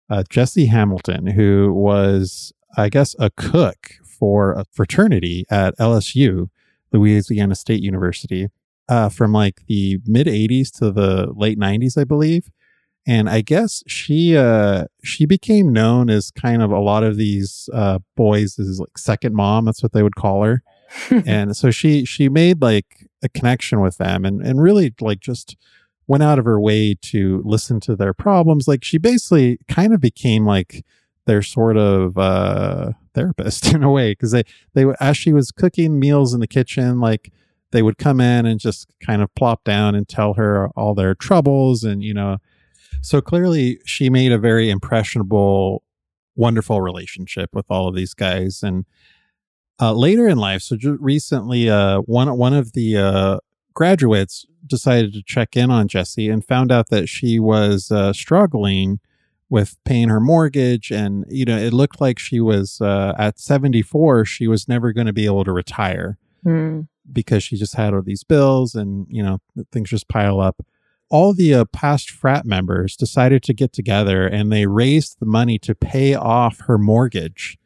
uh, 0.10 0.24
Jesse 0.30 0.68
Hamilton, 0.68 1.28
who 1.28 1.74
was, 1.74 2.54
I 2.78 2.90
guess, 2.90 3.16
a 3.20 3.30
cook 3.32 3.96
for 4.22 4.54
a 4.54 4.66
fraternity 4.72 5.46
at 5.50 5.76
LSU, 5.80 6.50
Louisiana 6.94 7.56
State 7.56 7.82
University, 7.82 8.50
uh, 8.88 9.10
from 9.10 9.34
like 9.34 9.66
the 9.66 9.98
mid 10.06 10.28
80s 10.28 10.72
to 10.78 10.92
the 10.92 11.34
late 11.36 11.58
90s, 11.60 12.00
I 12.00 12.04
believe. 12.04 12.52
And 13.08 13.28
I 13.28 13.42
guess 13.42 13.84
she 13.88 14.38
uh, 14.38 14.86
she 15.04 15.26
became 15.26 15.74
known 15.74 16.12
as 16.12 16.30
kind 16.30 16.62
of 16.62 16.70
a 16.70 16.80
lot 16.80 17.04
of 17.04 17.18
these 17.18 17.68
uh, 17.74 17.98
boys 18.16 18.60
as 18.60 18.80
like 18.80 18.96
second 18.96 19.34
mom. 19.34 19.66
That's 19.66 19.82
what 19.82 19.92
they 19.92 20.04
would 20.04 20.16
call 20.16 20.44
her. 20.44 20.62
and 21.26 21.58
so 21.58 21.72
she 21.72 22.06
she 22.06 22.30
made 22.30 22.62
like 22.62 23.08
a 23.24 23.30
connection 23.30 23.82
with 23.82 23.98
them 23.98 24.24
and 24.24 24.46
and 24.46 24.62
really 24.62 24.94
like 25.02 25.20
just 25.20 25.58
went 26.06 26.22
out 26.22 26.38
of 26.38 26.46
her 26.46 26.60
way 26.60 26.94
to 27.02 27.42
listen 27.44 27.80
to 27.80 27.96
their 27.96 28.14
problems. 28.14 28.68
Like 28.68 28.84
she 28.84 29.00
basically 29.00 29.58
kind 29.68 29.96
of 29.96 30.00
became 30.00 30.46
like 30.46 30.86
their 31.26 31.42
sort 31.42 31.78
of 31.78 32.18
uh, 32.18 32.92
therapist 33.14 33.68
in 33.74 33.84
a 33.84 33.92
way 33.92 34.12
because 34.12 34.32
they 34.32 34.44
they 34.74 34.86
as 35.00 35.18
she 35.18 35.34
was 35.34 35.52
cooking 35.52 36.00
meals 36.00 36.34
in 36.34 36.40
the 36.40 36.48
kitchen 36.48 37.00
like 37.00 37.32
they 37.72 37.82
would 37.82 37.98
come 37.98 38.20
in 38.20 38.46
and 38.46 38.60
just 38.60 38.92
kind 39.00 39.22
of 39.22 39.34
plop 39.36 39.64
down 39.64 39.96
and 39.96 40.10
tell 40.10 40.34
her 40.34 40.68
all 40.76 40.94
their 40.94 41.16
troubles 41.16 41.84
and 41.84 42.04
you 42.04 42.14
know 42.14 42.38
so 43.02 43.22
clearly 43.22 43.80
she 43.86 44.10
made 44.10 44.32
a 44.32 44.38
very 44.38 44.70
impressionable 44.70 45.84
wonderful 46.36 46.82
relationship 46.82 47.52
with 47.54 47.66
all 47.70 47.88
of 47.88 47.96
these 47.96 48.14
guys. 48.14 48.64
And 48.64 48.86
uh, 49.80 49.94
later 49.94 50.28
in 50.28 50.38
life 50.38 50.62
so 50.62 50.76
just 50.76 51.00
recently 51.00 51.70
uh, 51.70 52.00
one 52.02 52.38
one 52.38 52.54
of 52.54 52.74
the 52.74 52.98
uh, 52.98 53.40
graduates 53.74 54.46
decided 54.66 55.14
to 55.14 55.24
check 55.24 55.58
in 55.58 55.72
on 55.72 55.88
Jesse 55.88 56.30
and 56.30 56.46
found 56.46 56.72
out 56.72 56.90
that 56.90 57.10
she 57.10 57.40
was 57.40 57.92
uh, 57.92 58.14
struggling 58.14 59.00
with 59.52 59.78
paying 59.84 60.10
her 60.10 60.20
mortgage 60.20 60.90
and 60.92 61.26
you 61.30 61.46
know 61.46 61.58
it 61.58 61.74
looked 61.74 62.02
like 62.02 62.18
she 62.18 62.40
was 62.40 62.82
uh, 62.82 63.14
at 63.20 63.38
74 63.38 64.26
she 64.26 64.48
was 64.48 64.68
never 64.68 64.92
going 64.94 65.06
to 65.06 65.14
be 65.14 65.26
able 65.26 65.44
to 65.44 65.52
retire 65.52 66.18
mm. 66.44 66.88
because 67.12 67.44
she 67.44 67.56
just 67.56 67.76
had 67.76 67.94
all 67.94 68.02
these 68.02 68.24
bills 68.24 68.74
and 68.74 69.06
you 69.10 69.22
know 69.22 69.40
things 69.72 69.90
just 69.90 70.08
pile 70.08 70.40
up 70.40 70.64
all 71.12 71.34
the 71.34 71.54
uh, 71.54 71.66
past 71.66 72.10
frat 72.10 72.46
members 72.46 72.96
decided 72.96 73.44
to 73.44 73.54
get 73.54 73.74
together 73.74 74.26
and 74.26 74.52
they 74.52 74.66
raised 74.66 75.20
the 75.20 75.26
money 75.26 75.60
to 75.60 75.76
pay 75.76 76.16
off 76.16 76.62
her 76.62 76.78
mortgage. 76.78 77.58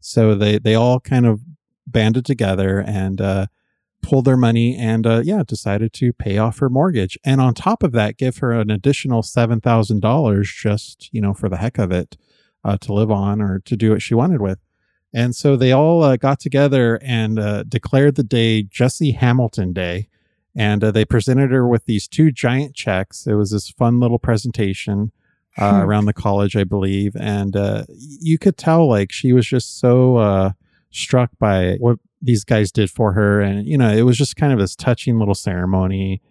So 0.00 0.34
they 0.34 0.58
they 0.58 0.74
all 0.74 0.98
kind 0.98 1.26
of 1.26 1.42
banded 1.86 2.24
together 2.24 2.78
and 2.80 3.20
uh, 3.20 3.46
pulled 4.06 4.24
their 4.24 4.36
money 4.36 4.76
and 4.76 5.06
uh, 5.06 5.20
yeah 5.24 5.42
decided 5.46 5.92
to 5.92 6.12
pay 6.12 6.38
off 6.38 6.58
her 6.60 6.68
mortgage 6.68 7.18
and 7.24 7.40
on 7.40 7.52
top 7.52 7.82
of 7.82 7.92
that 7.92 8.16
give 8.16 8.38
her 8.38 8.52
an 8.52 8.70
additional 8.70 9.22
seven 9.22 9.60
thousand 9.60 10.00
dollars 10.00 10.48
just 10.50 11.12
you 11.12 11.20
know 11.20 11.34
for 11.34 11.48
the 11.48 11.56
heck 11.56 11.76
of 11.76 11.90
it 11.90 12.16
uh, 12.66 12.76
to 12.78 12.92
live 12.92 13.10
on 13.10 13.40
or 13.40 13.60
to 13.60 13.76
do 13.76 13.90
what 13.90 14.02
she 14.02 14.14
wanted 14.14 14.40
with. 14.40 14.58
And 15.14 15.34
so 15.34 15.56
they 15.56 15.70
all 15.70 16.02
uh, 16.02 16.16
got 16.16 16.40
together 16.40 16.98
and 17.00 17.38
uh, 17.38 17.62
declared 17.62 18.16
the 18.16 18.24
day 18.24 18.64
Jesse 18.64 19.12
Hamilton 19.12 19.72
Day. 19.72 20.08
And 20.54 20.82
uh, 20.82 20.90
they 20.90 21.04
presented 21.04 21.52
her 21.52 21.66
with 21.66 21.84
these 21.84 22.08
two 22.08 22.32
giant 22.32 22.74
checks. 22.74 23.26
It 23.26 23.34
was 23.34 23.52
this 23.52 23.70
fun 23.70 24.00
little 24.00 24.18
presentation 24.18 25.12
uh, 25.56 25.70
hmm. 25.70 25.80
around 25.86 26.06
the 26.06 26.12
college, 26.12 26.56
I 26.56 26.64
believe. 26.64 27.14
And 27.14 27.54
uh, 27.54 27.84
you 27.88 28.36
could 28.36 28.56
tell, 28.56 28.88
like, 28.88 29.12
she 29.12 29.32
was 29.32 29.46
just 29.46 29.78
so 29.78 30.54
struck 30.96 31.30
by 31.38 31.76
what 31.78 31.98
these 32.22 32.44
guys 32.44 32.72
did 32.72 32.90
for 32.90 33.12
her. 33.12 33.40
And, 33.40 33.66
you 33.66 33.78
know, 33.78 33.90
it 33.90 34.02
was 34.02 34.16
just 34.16 34.36
kind 34.36 34.52
of 34.52 34.58
this 34.58 34.74
touching 34.74 35.18
little 35.18 35.34
ceremony. 35.34 36.22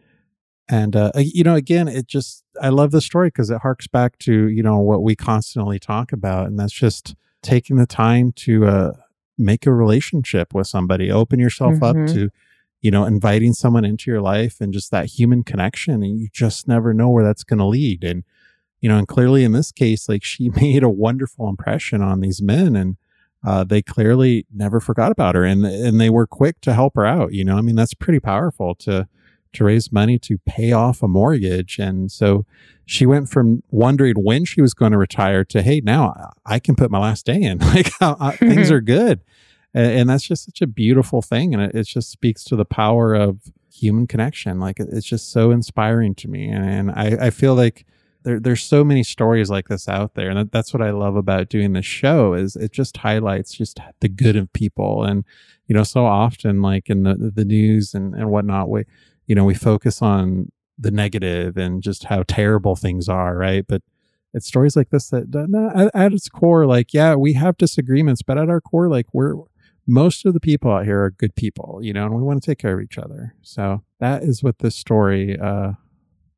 And 0.67 0.95
uh, 0.95 1.11
you 1.15 1.43
know 1.43 1.53
again 1.53 1.87
it 1.87 2.07
just 2.07 2.43
i 2.59 2.69
love 2.69 2.89
the 2.89 2.99
story 2.99 3.27
because 3.27 3.51
it 3.51 3.61
harks 3.61 3.85
back 3.85 4.17
to 4.17 4.47
you 4.47 4.63
know 4.63 4.79
what 4.79 5.03
we 5.03 5.15
constantly 5.15 5.77
talk 5.77 6.11
about. 6.11 6.47
And 6.47 6.57
that's 6.57 6.73
just 6.73 7.15
taking 7.43 7.75
the 7.75 7.85
time 7.85 8.31
to 8.31 8.65
uh, 8.65 8.91
make 9.37 9.67
a 9.67 9.73
relationship 9.73 10.55
with 10.55 10.65
somebody. 10.65 11.11
Open 11.11 11.39
yourself 11.39 11.75
mm-hmm. 11.75 12.01
up 12.01 12.07
to 12.15 12.31
you 12.81 12.89
know 12.89 13.05
inviting 13.05 13.53
someone 13.53 13.85
into 13.85 14.09
your 14.09 14.21
life 14.21 14.59
and 14.59 14.73
just 14.73 14.89
that 14.89 15.05
human 15.05 15.43
connection. 15.43 16.01
And 16.01 16.19
you 16.19 16.29
just 16.33 16.67
never 16.67 16.95
know 16.95 17.09
where 17.09 17.23
that's 17.23 17.43
going 17.43 17.59
to 17.59 17.65
lead. 17.65 18.03
And 18.03 18.23
you 18.81 18.89
know 18.89 18.97
and 18.97 19.07
clearly 19.07 19.43
in 19.43 19.51
this 19.51 19.71
case 19.71 20.09
like 20.09 20.23
she 20.23 20.49
made 20.55 20.81
a 20.81 20.89
wonderful 20.89 21.47
impression 21.47 22.01
on 22.01 22.21
these 22.21 22.41
men. 22.41 22.75
And 22.75 22.97
uh, 23.45 23.63
they 23.63 23.81
clearly 23.81 24.45
never 24.53 24.79
forgot 24.79 25.11
about 25.11 25.35
her 25.35 25.43
and 25.43 25.65
and 25.65 26.01
they 26.01 26.09
were 26.09 26.27
quick 26.27 26.59
to 26.61 26.73
help 26.73 26.95
her 26.95 27.05
out 27.05 27.33
you 27.33 27.43
know 27.43 27.57
i 27.57 27.61
mean 27.61 27.75
that's 27.75 27.93
pretty 27.93 28.19
powerful 28.19 28.75
to 28.75 29.07
to 29.55 29.63
raise 29.63 29.91
money 29.91 30.19
to 30.19 30.37
pay 30.45 30.71
off 30.71 31.01
a 31.01 31.07
mortgage. 31.07 31.79
And 31.79 32.11
so 32.11 32.45
she 32.85 33.05
went 33.05 33.29
from 33.29 33.63
wondering 33.71 34.15
when 34.15 34.45
she 34.45 34.61
was 34.61 34.73
going 34.73 34.91
to 34.91 34.97
retire 34.97 35.43
to, 35.45 35.61
hey, 35.61 35.81
now 35.83 36.31
I 36.45 36.59
can 36.59 36.75
put 36.75 36.91
my 36.91 36.99
last 36.99 37.25
day 37.25 37.41
in. 37.41 37.57
like 37.59 37.91
things 38.37 38.69
are 38.69 38.81
good. 38.81 39.21
And, 39.73 39.91
and, 39.91 40.09
that's 40.09 40.23
just 40.23 40.45
such 40.45 40.61
a 40.61 40.67
beautiful 40.67 41.21
thing. 41.21 41.53
And 41.53 41.63
it, 41.63 41.75
it, 41.75 41.83
just 41.83 42.09
speaks 42.09 42.45
to 42.45 42.55
the 42.55 42.63
power 42.63 43.13
of 43.13 43.39
human 43.73 44.07
connection. 44.07 44.59
Like 44.59 44.79
it's 44.79 45.05
just 45.05 45.31
so 45.31 45.51
inspiring 45.51 46.15
to 46.15 46.29
me. 46.29 46.47
And, 46.47 46.63
and 46.63 46.91
I, 46.91 47.25
I, 47.27 47.29
feel 47.29 47.55
like 47.55 47.85
there, 48.25 48.39
there's 48.39 48.63
so 48.63 48.83
many 48.83 49.03
stories 49.03 49.49
like 49.49 49.67
this 49.69 49.87
out 49.87 50.15
there. 50.15 50.29
And 50.29 50.39
that, 50.39 50.51
that's 50.51 50.73
what 50.73 50.81
I 50.81 50.89
love 50.89 51.15
about 51.15 51.47
doing 51.47 51.73
this 51.73 51.85
show 51.85 52.33
is 52.33 52.55
it 52.55 52.73
just 52.73 52.97
highlights 52.97 53.53
just 53.53 53.79
the 54.01 54.09
good 54.09 54.35
of 54.35 54.51
people. 54.51 55.03
And, 55.03 55.23
you 55.67 55.75
know, 55.75 55.83
so 55.83 56.05
often 56.05 56.61
like 56.61 56.89
in 56.89 57.03
the, 57.03 57.31
the 57.33 57.45
news 57.45 57.93
and, 57.93 58.13
and 58.15 58.29
whatnot, 58.29 58.69
we, 58.69 58.83
you 59.27 59.35
know, 59.35 59.45
we 59.45 59.53
focus 59.53 60.01
on 60.01 60.51
the 60.77 60.91
negative 60.91 61.55
and 61.55 61.81
just 61.81 62.05
how 62.05 62.23
terrible 62.27 62.75
things 62.75 63.07
are, 63.07 63.37
right? 63.37 63.65
But 63.65 63.83
it's 64.33 64.47
stories 64.47 64.75
like 64.75 64.89
this 64.89 65.09
that, 65.09 65.31
that 65.31 65.91
at, 65.93 66.11
its 66.11 66.27
core, 66.27 66.65
like, 66.65 66.93
yeah, 66.93 67.15
we 67.15 67.33
have 67.33 67.57
disagreements, 67.57 68.21
but 68.21 68.37
at 68.37 68.49
our 68.49 68.59
core, 68.59 68.89
like, 68.89 69.05
we're 69.13 69.35
most 69.87 70.25
of 70.25 70.33
the 70.33 70.39
people 70.39 70.71
out 70.71 70.83
here 70.83 71.03
are 71.03 71.11
good 71.11 71.35
people, 71.35 71.79
you 71.81 71.93
know, 71.93 72.05
and 72.05 72.15
we 72.15 72.23
want 72.23 72.41
to 72.41 72.51
take 72.51 72.57
care 72.57 72.73
of 72.73 72.83
each 72.83 72.97
other. 72.97 73.35
So 73.43 73.83
that 73.99 74.23
is 74.23 74.41
what 74.41 74.59
this 74.59 74.75
story 74.75 75.39
uh, 75.39 75.73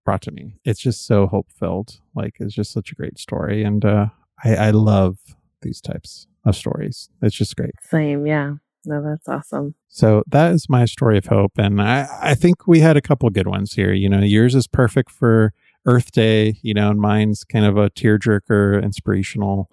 brought 0.08 0.22
to 0.22 0.32
me. 0.32 0.54
It's 0.64 0.80
just 0.80 1.06
so 1.06 1.28
hope 1.28 1.52
filled. 1.52 2.00
Like, 2.16 2.38
it's 2.40 2.56
just 2.56 2.72
such 2.72 2.94
a 2.94 2.96
great 2.96 3.20
story. 3.20 3.62
And 3.62 3.84
uh, 3.84 4.06
I, 4.42 4.56
I 4.56 4.70
love 4.70 5.18
these 5.64 5.82
types 5.82 6.28
of 6.46 6.56
stories. 6.56 7.10
It's 7.22 7.36
just 7.36 7.58
great. 7.58 7.74
Same. 7.82 8.26
Yeah. 8.26 8.54
No, 8.86 9.04
that's 9.04 9.28
awesome. 9.28 9.76
So 9.90 10.24
that 10.28 10.54
is 10.54 10.70
my 10.70 10.86
story 10.86 11.18
of 11.18 11.26
hope. 11.26 11.52
And 11.58 11.82
I, 11.82 12.08
I 12.22 12.36
think 12.36 12.68
we 12.68 12.80
had 12.80 12.96
a 12.96 13.02
couple 13.02 13.30
good 13.32 13.48
ones 13.48 13.74
here. 13.74 13.92
You 13.92 14.08
know, 14.08 14.22
yours 14.22 14.56
is 14.56 14.66
perfect 14.66 15.12
for 15.12 15.52
Earth 15.86 16.14
Day, 16.14 16.58
you 16.62 16.74
know, 16.74 16.90
and 16.90 17.02
mine's 17.02 17.44
kind 17.44 17.66
of 17.66 17.76
a 17.76 17.90
tearjerker, 17.90 18.82
inspirational. 18.82 19.70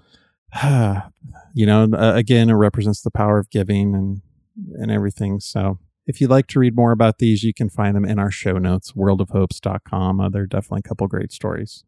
you 0.65 1.65
know, 1.65 1.89
uh, 1.93 2.15
again, 2.17 2.51
it 2.51 2.55
represents 2.55 3.03
the 3.03 3.13
power 3.13 3.39
of 3.39 3.51
giving 3.51 3.95
and 3.95 4.21
and 4.81 4.91
everything. 4.91 5.39
So 5.39 5.79
if 6.07 6.21
you'd 6.21 6.31
like 6.31 6.47
to 6.49 6.59
read 6.59 6.77
more 6.77 6.93
about 6.93 7.19
these, 7.19 7.43
you 7.43 7.55
can 7.55 7.69
find 7.69 7.97
them 7.97 8.05
in 8.05 8.19
our 8.19 8.31
show 8.31 8.59
notes, 8.59 8.93
worldofhopes.com. 8.93 10.21
Uh, 10.21 10.29
there 10.29 10.43
are 10.43 10.47
definitely 10.47 10.83
a 10.85 10.89
couple 10.89 11.07
great 11.09 11.33
stories. 11.33 11.85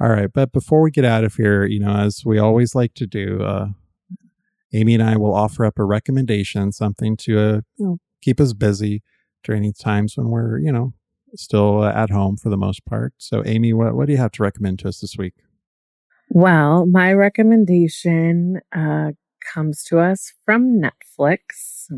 All 0.00 0.08
right. 0.08 0.32
But 0.32 0.52
before 0.52 0.82
we 0.82 0.90
get 0.90 1.04
out 1.04 1.24
of 1.24 1.34
here, 1.34 1.64
you 1.64 1.80
know, 1.80 1.96
as 1.96 2.22
we 2.24 2.38
always 2.38 2.74
like 2.74 2.94
to 2.94 3.06
do, 3.06 3.42
uh, 3.42 3.68
Amy 4.74 4.94
and 4.94 5.02
I 5.02 5.16
will 5.16 5.34
offer 5.34 5.64
up 5.64 5.78
a 5.78 5.84
recommendation, 5.84 6.72
something 6.72 7.16
to 7.18 7.38
uh, 7.38 7.60
you 7.76 7.86
know 7.86 7.98
keep 8.22 8.40
us 8.40 8.52
busy 8.52 9.02
during 9.44 9.62
these 9.62 9.78
times 9.78 10.16
when 10.16 10.28
we're 10.28 10.58
you 10.58 10.72
know 10.72 10.94
still 11.34 11.84
at 11.84 12.10
home 12.10 12.36
for 12.36 12.48
the 12.48 12.56
most 12.56 12.84
part. 12.86 13.14
So, 13.18 13.42
Amy, 13.44 13.72
what 13.72 13.94
what 13.94 14.06
do 14.06 14.12
you 14.12 14.18
have 14.18 14.32
to 14.32 14.42
recommend 14.42 14.78
to 14.80 14.88
us 14.88 15.00
this 15.00 15.16
week? 15.16 15.34
Well, 16.30 16.86
my 16.86 17.12
recommendation 17.12 18.60
uh, 18.74 19.12
comes 19.52 19.84
to 19.84 19.98
us 19.98 20.32
from 20.44 20.80
Netflix. 20.80 21.90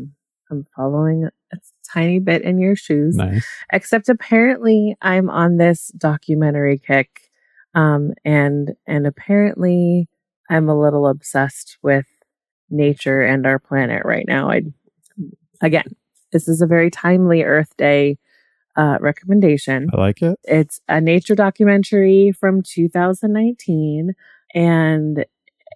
I'm 0.51 0.65
following 0.75 1.29
a 1.53 1.57
tiny 1.91 2.19
bit 2.19 2.41
in 2.41 2.57
your 2.57 2.75
shoes. 2.75 3.15
Nice. 3.15 3.45
Except 3.71 4.09
apparently 4.09 4.95
I'm 5.01 5.29
on 5.29 5.57
this 5.57 5.87
documentary 5.97 6.77
kick. 6.77 7.31
Um, 7.73 8.11
and 8.23 8.75
and 8.87 9.05
apparently 9.05 10.07
I'm 10.49 10.69
a 10.69 10.79
little 10.79 11.07
obsessed 11.07 11.77
with 11.81 12.05
nature 12.69 13.21
and 13.21 13.45
our 13.45 13.59
planet 13.59 14.03
right 14.05 14.25
now. 14.27 14.49
I 14.49 14.61
again, 15.61 15.95
this 16.31 16.47
is 16.47 16.61
a 16.61 16.67
very 16.67 16.89
timely 16.89 17.43
Earth 17.43 17.75
Day 17.77 18.17
uh, 18.75 18.97
recommendation. 18.99 19.89
I 19.93 19.97
like 19.97 20.21
it. 20.21 20.39
It's 20.43 20.81
a 20.87 20.99
nature 21.01 21.35
documentary 21.35 22.33
from 22.37 22.61
2019, 22.61 24.13
and 24.53 25.25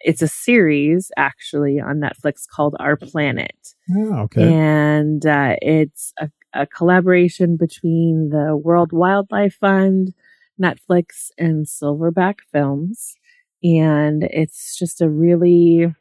it's 0.02 0.22
a 0.22 0.28
series 0.28 1.12
actually 1.18 1.80
on 1.80 2.00
Netflix 2.00 2.48
called 2.48 2.76
Our 2.80 2.96
Planet. 2.96 3.76
Oh, 3.96 4.14
okay. 4.24 4.54
And 4.54 5.26
uh, 5.26 5.56
it's 5.62 6.14
a, 6.20 6.30
a 6.54 6.68
collaboration 6.68 7.58
between 7.58 8.30
the 8.30 8.56
World 8.56 8.92
Wildlife 8.92 9.56
Fund, 9.56 10.14
Netflix, 10.62 11.30
and 11.38 11.66
Silverback 11.66 12.36
Films. 12.52 13.16
And 13.64 14.24
it's 14.24 14.78
just 14.78 15.02
a 15.02 15.10
really 15.10 15.94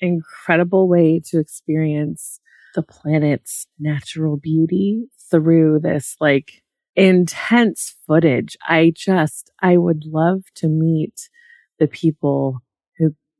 incredible 0.00 0.88
way 0.88 1.20
to 1.26 1.38
experience 1.38 2.40
the 2.74 2.82
planet's 2.82 3.66
natural 3.78 4.36
beauty 4.36 5.06
through 5.30 5.80
this 5.80 6.16
like 6.20 6.62
intense 6.94 7.94
footage. 8.06 8.56
I 8.68 8.92
just, 8.94 9.50
I 9.60 9.76
would 9.76 10.04
love 10.04 10.44
to 10.56 10.68
meet 10.68 11.28
the 11.78 11.86
people 11.86 12.62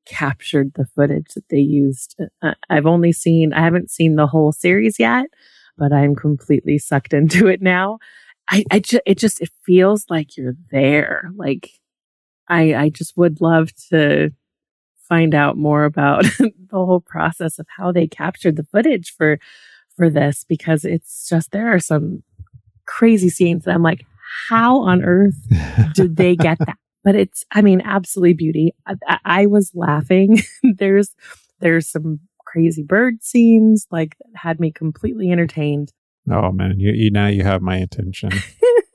captured 0.06 0.72
the 0.74 0.86
footage 0.94 1.34
that 1.34 1.48
they 1.50 1.58
used. 1.58 2.16
Uh, 2.42 2.54
I've 2.70 2.86
only 2.86 3.12
seen, 3.12 3.52
I 3.52 3.60
haven't 3.60 3.90
seen 3.90 4.16
the 4.16 4.26
whole 4.26 4.52
series 4.52 4.98
yet, 4.98 5.26
but 5.76 5.92
I'm 5.92 6.14
completely 6.14 6.78
sucked 6.78 7.12
into 7.12 7.46
it 7.46 7.60
now. 7.60 7.98
I, 8.48 8.64
I 8.70 8.78
just, 8.78 9.02
it 9.06 9.18
just, 9.18 9.40
it 9.40 9.50
feels 9.64 10.06
like 10.08 10.36
you're 10.36 10.56
there. 10.70 11.30
Like, 11.36 11.70
I, 12.48 12.74
I 12.74 12.88
just 12.90 13.16
would 13.16 13.40
love 13.40 13.70
to 13.90 14.30
find 15.08 15.34
out 15.34 15.56
more 15.56 15.84
about 15.84 16.24
the 16.38 16.50
whole 16.72 17.00
process 17.00 17.58
of 17.58 17.66
how 17.76 17.92
they 17.92 18.06
captured 18.06 18.56
the 18.56 18.66
footage 18.72 19.12
for 19.16 19.38
for 19.96 20.10
this 20.10 20.44
because 20.46 20.84
it's 20.84 21.26
just 21.28 21.52
there 21.52 21.72
are 21.72 21.80
some 21.80 22.22
crazy 22.86 23.30
scenes 23.30 23.64
that 23.64 23.74
I'm 23.74 23.82
like, 23.82 24.04
how 24.48 24.80
on 24.82 25.02
earth 25.02 25.36
did 25.94 26.16
they 26.16 26.36
get 26.36 26.58
that? 26.58 26.76
But 27.06 27.14
it's, 27.14 27.44
I 27.52 27.62
mean, 27.62 27.82
absolutely 27.84 28.34
beauty. 28.34 28.74
I, 28.84 29.18
I 29.24 29.46
was 29.46 29.70
laughing. 29.74 30.40
there's 30.76 31.14
there's 31.60 31.88
some 31.88 32.18
crazy 32.44 32.82
bird 32.82 33.22
scenes 33.22 33.86
like 33.92 34.16
that 34.18 34.36
had 34.36 34.58
me 34.58 34.72
completely 34.72 35.30
entertained. 35.30 35.92
Oh 36.28 36.50
man, 36.50 36.80
you, 36.80 36.90
you 36.90 37.12
now 37.12 37.28
you 37.28 37.44
have 37.44 37.62
my 37.62 37.76
attention. 37.76 38.30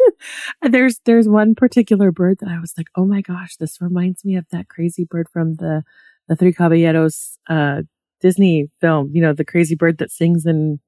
there's 0.62 1.00
there's 1.06 1.30
one 1.30 1.56
particular 1.56 2.12
bird 2.12 2.40
that 2.42 2.50
I 2.50 2.60
was 2.60 2.74
like, 2.78 2.88
oh 2.98 3.06
my 3.06 3.22
gosh, 3.22 3.56
this 3.56 3.80
reminds 3.80 4.26
me 4.26 4.36
of 4.36 4.46
that 4.52 4.68
crazy 4.68 5.06
bird 5.06 5.30
from 5.32 5.56
the 5.56 5.84
the 6.28 6.36
Three 6.36 6.52
Caballeros 6.52 7.38
uh, 7.50 7.84
Disney 8.20 8.70
film. 8.82 9.10
You 9.14 9.22
know, 9.22 9.32
the 9.32 9.46
crazy 9.46 9.76
bird 9.76 10.00
that 10.00 10.12
sings 10.12 10.46
and 10.46 10.80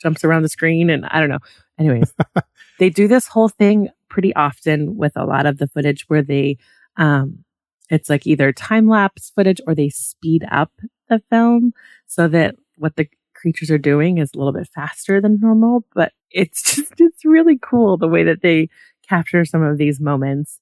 jumps 0.00 0.22
around 0.22 0.42
the 0.42 0.48
screen, 0.48 0.90
and 0.90 1.06
I 1.06 1.18
don't 1.18 1.28
know. 1.28 1.40
Anyways, 1.76 2.14
they 2.78 2.88
do 2.88 3.08
this 3.08 3.26
whole 3.26 3.48
thing 3.48 3.88
pretty 4.08 4.34
often 4.34 4.96
with 4.96 5.12
a 5.16 5.24
lot 5.24 5.46
of 5.46 5.58
the 5.58 5.68
footage 5.68 6.04
where 6.08 6.22
they, 6.22 6.58
um, 6.96 7.44
it's 7.90 8.10
like 8.10 8.26
either 8.26 8.52
time 8.52 8.88
lapse 8.88 9.30
footage 9.34 9.60
or 9.66 9.74
they 9.74 9.88
speed 9.88 10.46
up 10.50 10.72
the 11.08 11.20
film 11.30 11.72
so 12.06 12.28
that 12.28 12.56
what 12.76 12.96
the 12.96 13.08
creatures 13.34 13.70
are 13.70 13.78
doing 13.78 14.18
is 14.18 14.30
a 14.34 14.38
little 14.38 14.52
bit 14.52 14.68
faster 14.74 15.20
than 15.20 15.38
normal, 15.40 15.84
but 15.94 16.12
it's 16.30 16.62
just, 16.76 16.92
it's 16.98 17.24
really 17.24 17.58
cool 17.60 17.96
the 17.96 18.08
way 18.08 18.24
that 18.24 18.42
they 18.42 18.68
capture 19.08 19.44
some 19.44 19.62
of 19.62 19.78
these 19.78 20.00
moments. 20.00 20.60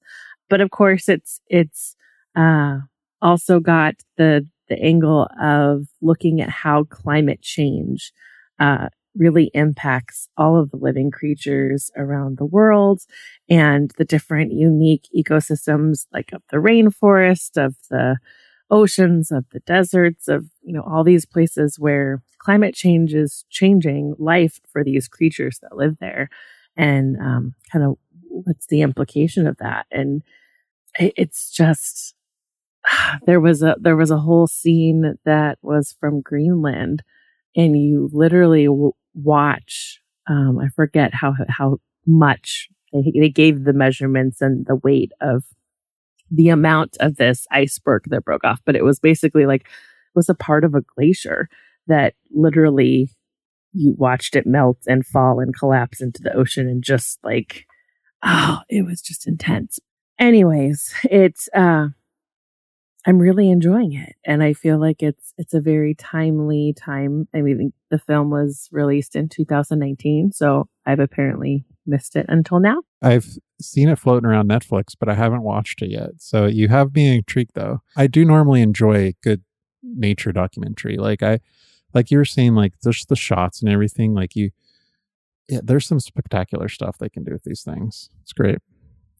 But 0.48 0.60
of 0.60 0.70
course, 0.70 1.08
it's 1.08 1.40
it's 1.48 1.96
uh, 2.36 2.78
also 3.20 3.58
got 3.58 3.96
the 4.16 4.46
the 4.68 4.80
angle 4.80 5.28
of 5.40 5.86
looking 6.00 6.40
at 6.40 6.50
how 6.50 6.84
climate 6.84 7.40
change 7.42 8.12
uh, 8.58 8.88
really 9.16 9.50
impacts 9.54 10.28
all 10.36 10.58
of 10.58 10.70
the 10.70 10.76
living 10.76 11.10
creatures 11.10 11.90
around 11.96 12.38
the 12.38 12.44
world 12.44 13.02
and 13.48 13.92
the 13.98 14.04
different 14.04 14.52
unique 14.52 15.08
ecosystems 15.16 16.06
like 16.12 16.32
of 16.32 16.42
the 16.50 16.58
rainforest, 16.58 17.56
of 17.56 17.76
the 17.90 18.16
oceans, 18.70 19.30
of 19.30 19.44
the 19.52 19.60
deserts, 19.60 20.28
of 20.28 20.46
you 20.62 20.72
know 20.72 20.82
all 20.82 21.04
these 21.04 21.24
places 21.24 21.78
where 21.78 22.22
climate 22.38 22.74
change 22.74 23.14
is 23.14 23.44
changing 23.50 24.14
life 24.18 24.60
for 24.70 24.84
these 24.84 25.08
creatures 25.08 25.58
that 25.62 25.76
live 25.76 25.98
there, 25.98 26.28
and 26.76 27.16
um, 27.18 27.54
kind 27.72 27.84
of 27.84 27.96
what's 28.28 28.66
the 28.66 28.82
implication 28.82 29.46
of 29.46 29.56
that? 29.58 29.86
And 29.90 30.22
it's 30.98 31.50
just 31.50 32.14
there 33.26 33.40
was 33.40 33.62
a 33.62 33.76
there 33.80 33.96
was 33.96 34.10
a 34.10 34.18
whole 34.18 34.46
scene 34.46 35.16
that 35.24 35.58
was 35.62 35.96
from 35.98 36.20
Greenland, 36.20 37.02
and 37.54 37.76
you 37.76 38.10
literally 38.12 38.68
watch. 39.16 40.00
Um, 40.28 40.58
I 40.58 40.68
forget 40.68 41.14
how 41.14 41.34
how 41.48 41.78
much 42.06 42.68
they 42.92 43.12
they 43.14 43.28
gave 43.28 43.64
the 43.64 43.72
measurements 43.72 44.40
and 44.40 44.66
the 44.66 44.76
weight 44.76 45.12
of 45.20 45.44
the 46.30 46.48
amount 46.48 46.96
of 47.00 47.16
this 47.16 47.46
iceberg 47.50 48.04
that 48.08 48.24
broke 48.24 48.44
off, 48.44 48.60
but 48.64 48.76
it 48.76 48.84
was 48.84 48.98
basically 48.98 49.46
like 49.46 49.62
it 49.62 50.16
was 50.16 50.28
a 50.28 50.34
part 50.34 50.64
of 50.64 50.74
a 50.74 50.82
glacier 50.96 51.48
that 51.86 52.14
literally 52.30 53.10
you 53.72 53.94
watched 53.96 54.34
it 54.34 54.46
melt 54.46 54.78
and 54.86 55.06
fall 55.06 55.38
and 55.38 55.56
collapse 55.56 56.00
into 56.00 56.22
the 56.22 56.34
ocean 56.34 56.68
and 56.68 56.82
just 56.82 57.18
like 57.22 57.66
oh, 58.24 58.60
it 58.68 58.84
was 58.84 59.00
just 59.00 59.26
intense. 59.26 59.78
Anyways, 60.18 60.94
it's 61.04 61.48
uh 61.54 61.88
I'm 63.06 63.18
really 63.18 63.50
enjoying 63.50 63.94
it 63.94 64.16
and 64.24 64.42
I 64.42 64.52
feel 64.52 64.78
like 64.78 65.02
it's 65.02 65.32
it's 65.38 65.54
a 65.54 65.60
very 65.60 65.94
timely 65.94 66.74
time. 66.76 67.28
I 67.34 67.40
mean 67.40 67.72
the 67.90 67.98
film 67.98 68.30
was 68.30 68.68
released 68.72 69.14
in 69.14 69.28
2019, 69.28 70.32
so 70.32 70.68
I've 70.84 70.98
apparently 70.98 71.64
missed 71.86 72.16
it 72.16 72.26
until 72.28 72.58
now. 72.58 72.82
I've 73.00 73.38
seen 73.60 73.88
it 73.88 73.98
floating 73.98 74.28
around 74.28 74.48
Netflix, 74.50 74.94
but 74.98 75.08
I 75.08 75.14
haven't 75.14 75.42
watched 75.42 75.82
it 75.82 75.90
yet. 75.90 76.10
So 76.18 76.46
you 76.46 76.68
have 76.68 76.94
me 76.94 77.16
intrigued 77.16 77.52
though. 77.54 77.80
I 77.96 78.08
do 78.08 78.24
normally 78.24 78.60
enjoy 78.60 79.14
good 79.22 79.42
nature 79.82 80.32
documentary. 80.32 80.96
Like 80.96 81.22
I 81.22 81.38
like 81.94 82.10
you 82.10 82.18
were 82.18 82.24
saying, 82.24 82.54
like 82.54 82.74
just 82.82 83.08
the 83.08 83.16
shots 83.16 83.62
and 83.62 83.70
everything, 83.70 84.14
like 84.14 84.34
you 84.34 84.50
yeah, 85.48 85.60
there's 85.62 85.86
some 85.86 86.00
spectacular 86.00 86.68
stuff 86.68 86.98
they 86.98 87.08
can 87.08 87.22
do 87.22 87.32
with 87.32 87.44
these 87.44 87.62
things. 87.62 88.10
It's 88.22 88.32
great. 88.32 88.58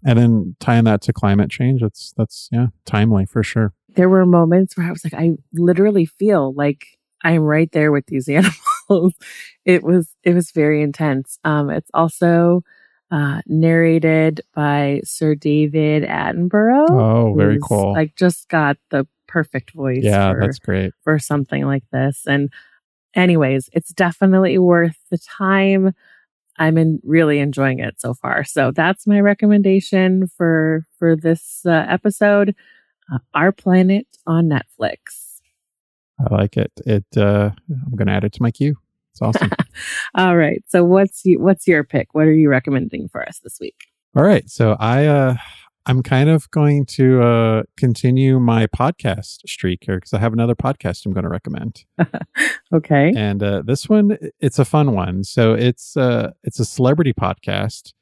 And 0.04 0.18
then 0.18 0.56
tying 0.60 0.84
that 0.84 1.02
to 1.02 1.12
climate 1.12 1.50
change, 1.50 1.80
that's 1.80 2.12
that's 2.16 2.48
yeah, 2.52 2.66
timely 2.84 3.26
for 3.26 3.42
sure. 3.42 3.72
There 3.94 4.08
were 4.08 4.26
moments 4.26 4.76
where 4.76 4.86
I 4.86 4.90
was 4.90 5.04
like, 5.04 5.14
I 5.14 5.32
literally 5.54 6.06
feel 6.06 6.52
like 6.54 6.86
I'm 7.24 7.42
right 7.42 7.70
there 7.72 7.90
with 7.90 8.06
these 8.06 8.28
animals. 8.88 9.14
it 9.64 9.82
was 9.82 10.14
it 10.22 10.34
was 10.34 10.50
very 10.50 10.82
intense. 10.82 11.38
Um, 11.44 11.70
it's 11.70 11.90
also 11.94 12.62
uh, 13.10 13.40
narrated 13.46 14.40
by 14.54 15.00
Sir 15.04 15.34
David 15.34 16.02
Attenborough. 16.04 16.90
Oh, 16.90 17.34
very 17.36 17.58
cool! 17.62 17.92
Like 17.92 18.14
just 18.16 18.48
got 18.48 18.76
the 18.90 19.06
perfect 19.26 19.72
voice. 19.72 20.02
Yeah, 20.02 20.32
for, 20.32 20.40
that's 20.40 20.58
great 20.58 20.92
for 21.02 21.18
something 21.18 21.64
like 21.64 21.84
this. 21.92 22.24
And 22.26 22.52
anyways, 23.14 23.68
it's 23.72 23.92
definitely 23.92 24.58
worth 24.58 24.98
the 25.10 25.18
time. 25.18 25.94
I'm 26.58 26.78
in, 26.78 27.00
really 27.04 27.38
enjoying 27.38 27.80
it 27.80 28.00
so 28.00 28.14
far. 28.14 28.44
So 28.44 28.70
that's 28.70 29.06
my 29.06 29.20
recommendation 29.20 30.28
for 30.36 30.84
for 30.98 31.16
this 31.16 31.62
uh, 31.66 31.86
episode. 31.88 32.54
Uh, 33.12 33.18
Our 33.34 33.52
Planet 33.52 34.06
on 34.26 34.48
Netflix. 34.48 35.40
I 36.18 36.34
like 36.34 36.56
it. 36.56 36.72
It. 36.86 37.04
Uh, 37.16 37.50
I'm 37.70 37.94
going 37.94 38.08
to 38.08 38.12
add 38.12 38.24
it 38.24 38.32
to 38.34 38.42
my 38.42 38.50
queue. 38.50 38.76
It's 39.12 39.22
awesome. 39.22 39.50
All 40.14 40.36
right. 40.36 40.62
So 40.68 40.84
what's 40.84 41.24
you, 41.24 41.40
what's 41.40 41.66
your 41.66 41.84
pick? 41.84 42.08
What 42.12 42.26
are 42.26 42.34
you 42.34 42.48
recommending 42.48 43.08
for 43.08 43.26
us 43.26 43.40
this 43.42 43.58
week? 43.60 43.86
All 44.16 44.24
right. 44.24 44.48
So 44.48 44.76
I 44.80 45.06
uh, 45.06 45.36
I'm 45.88 46.02
kind 46.02 46.28
of 46.28 46.50
going 46.50 46.84
to 46.86 47.22
uh, 47.22 47.62
continue 47.76 48.40
my 48.40 48.66
podcast 48.66 49.46
streak 49.46 49.84
here 49.86 49.98
because 49.98 50.12
I 50.12 50.18
have 50.18 50.32
another 50.32 50.56
podcast 50.56 51.06
I'm 51.06 51.12
going 51.12 51.22
to 51.22 51.30
recommend. 51.30 51.84
okay. 52.74 53.12
And 53.16 53.40
uh, 53.40 53.62
this 53.64 53.88
one, 53.88 54.18
it's 54.40 54.58
a 54.58 54.64
fun 54.64 54.92
one. 54.92 55.22
So 55.22 55.54
it's 55.54 55.96
uh, 55.96 56.32
it's 56.42 56.58
a 56.58 56.64
celebrity 56.64 57.12
podcast. 57.12 57.92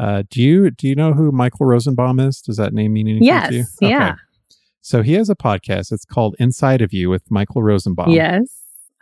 Uh, 0.00 0.22
do 0.30 0.42
you 0.42 0.70
do 0.70 0.88
you 0.88 0.94
know 0.94 1.12
who 1.12 1.30
Michael 1.30 1.66
Rosenbaum 1.66 2.20
is? 2.20 2.40
Does 2.40 2.56
that 2.56 2.72
name 2.72 2.94
mean 2.94 3.06
anything 3.06 3.24
yes, 3.24 3.48
to 3.48 3.54
you? 3.54 3.64
Okay. 3.82 3.90
Yeah. 3.90 4.14
So 4.80 5.02
he 5.02 5.12
has 5.14 5.28
a 5.28 5.36
podcast. 5.36 5.92
It's 5.92 6.04
called 6.06 6.36
Inside 6.38 6.80
of 6.80 6.94
You 6.94 7.10
with 7.10 7.30
Michael 7.30 7.62
Rosenbaum. 7.62 8.10
Yes, 8.10 8.46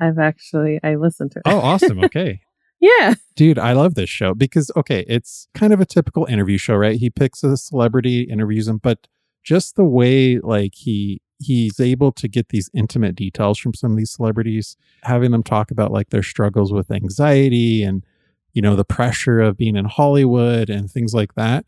I've 0.01 0.19
actually 0.19 0.81
I 0.83 0.97
listened 0.97 1.33
to 1.33 1.39
it. 1.39 1.43
Oh, 1.47 1.61
awesome. 1.61 2.01
Okay. 2.05 2.41
Yeah. 2.81 3.15
Dude, 3.37 3.59
I 3.59 3.73
love 3.73 3.95
this 3.95 4.11
show 4.11 4.35
because, 4.35 4.71
okay, 4.77 5.05
it's 5.09 5.49
kind 5.55 5.73
of 5.73 5.81
a 5.81 5.87
typical 5.87 6.27
interview 6.27 6.59
show, 6.59 6.75
right? 6.75 6.97
He 6.99 7.11
picks 7.11 7.43
a 7.43 7.57
celebrity, 7.57 8.23
interviews 8.23 8.69
him, 8.69 8.79
but 8.79 9.07
just 9.43 9.77
the 9.77 9.85
way, 9.85 10.39
like, 10.39 10.75
he, 10.75 11.21
he's 11.39 11.81
able 11.81 12.13
to 12.13 12.29
get 12.29 12.49
these 12.51 12.71
intimate 12.75 13.15
details 13.15 13.59
from 13.59 13.75
some 13.75 13.93
of 13.93 13.97
these 13.97 14.13
celebrities, 14.13 14.77
having 15.03 15.31
them 15.31 15.43
talk 15.43 15.71
about 15.71 15.93
like 15.93 16.11
their 16.11 16.23
struggles 16.23 16.73
with 16.73 16.91
anxiety 16.91 17.83
and, 17.83 18.05
you 18.53 18.63
know, 18.63 18.77
the 18.77 18.85
pressure 18.85 19.41
of 19.41 19.57
being 19.57 19.77
in 19.77 19.87
Hollywood 19.87 20.71
and 20.71 20.91
things 20.91 21.15
like 21.15 21.35
that. 21.35 21.67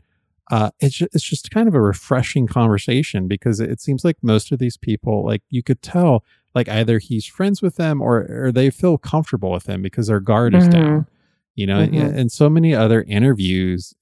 Uh, 0.50 0.70
it's 0.78 0.96
just, 0.96 1.14
it's 1.14 1.24
just 1.24 1.50
kind 1.50 1.66
of 1.66 1.74
a 1.74 1.80
refreshing 1.80 2.46
conversation 2.46 3.26
because 3.26 3.58
it 3.58 3.80
seems 3.80 4.04
like 4.04 4.16
most 4.22 4.52
of 4.52 4.58
these 4.58 4.76
people, 4.76 5.24
like 5.24 5.42
you 5.50 5.62
could 5.62 5.82
tell, 5.82 6.22
like 6.54 6.68
either 6.68 6.98
he's 6.98 7.26
friends 7.26 7.60
with 7.60 7.76
them 7.76 8.00
or 8.00 8.26
or 8.30 8.52
they 8.52 8.70
feel 8.70 8.96
comfortable 8.96 9.50
with 9.50 9.68
him 9.68 9.82
because 9.82 10.06
their 10.06 10.20
guard 10.20 10.54
is 10.54 10.64
mm-hmm. 10.64 10.82
down. 10.82 11.06
You 11.54 11.66
know, 11.66 11.86
mm-hmm. 11.86 12.18
and 12.18 12.30
so 12.30 12.50
many 12.50 12.74
other 12.74 13.02
interviews, 13.08 13.94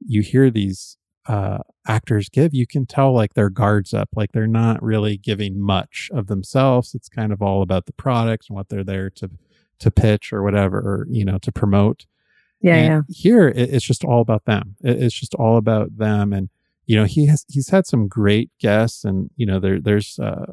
you 0.00 0.22
hear 0.22 0.50
these 0.50 0.96
uh, 1.26 1.58
actors 1.86 2.28
give, 2.28 2.54
you 2.54 2.66
can 2.66 2.86
tell 2.86 3.12
like 3.12 3.34
their 3.34 3.50
guards 3.50 3.92
up, 3.92 4.08
like 4.14 4.32
they're 4.32 4.46
not 4.46 4.82
really 4.82 5.16
giving 5.16 5.60
much 5.60 6.10
of 6.12 6.26
themselves. 6.26 6.94
It's 6.94 7.08
kind 7.08 7.32
of 7.32 7.42
all 7.42 7.62
about 7.62 7.86
the 7.86 7.92
product 7.92 8.46
and 8.48 8.56
what 8.56 8.68
they're 8.68 8.84
there 8.84 9.10
to 9.10 9.30
to 9.80 9.90
pitch 9.90 10.32
or 10.32 10.42
whatever, 10.42 10.78
or 10.78 11.06
you 11.10 11.24
know, 11.24 11.38
to 11.38 11.52
promote. 11.52 12.06
Yeah, 12.62 12.76
yeah. 12.76 13.00
Here, 13.08 13.48
it, 13.48 13.74
it's 13.74 13.84
just 13.84 14.04
all 14.04 14.20
about 14.20 14.44
them. 14.44 14.76
It, 14.82 15.02
it's 15.02 15.14
just 15.14 15.34
all 15.34 15.56
about 15.56 15.96
them, 15.96 16.32
and 16.32 16.48
you 16.86 16.96
know, 16.96 17.04
he 17.04 17.26
has 17.26 17.44
he's 17.48 17.70
had 17.70 17.86
some 17.86 18.08
great 18.08 18.50
guests, 18.60 19.04
and 19.04 19.30
you 19.36 19.46
know, 19.46 19.58
there 19.58 19.80
there's 19.80 20.18
uh, 20.18 20.46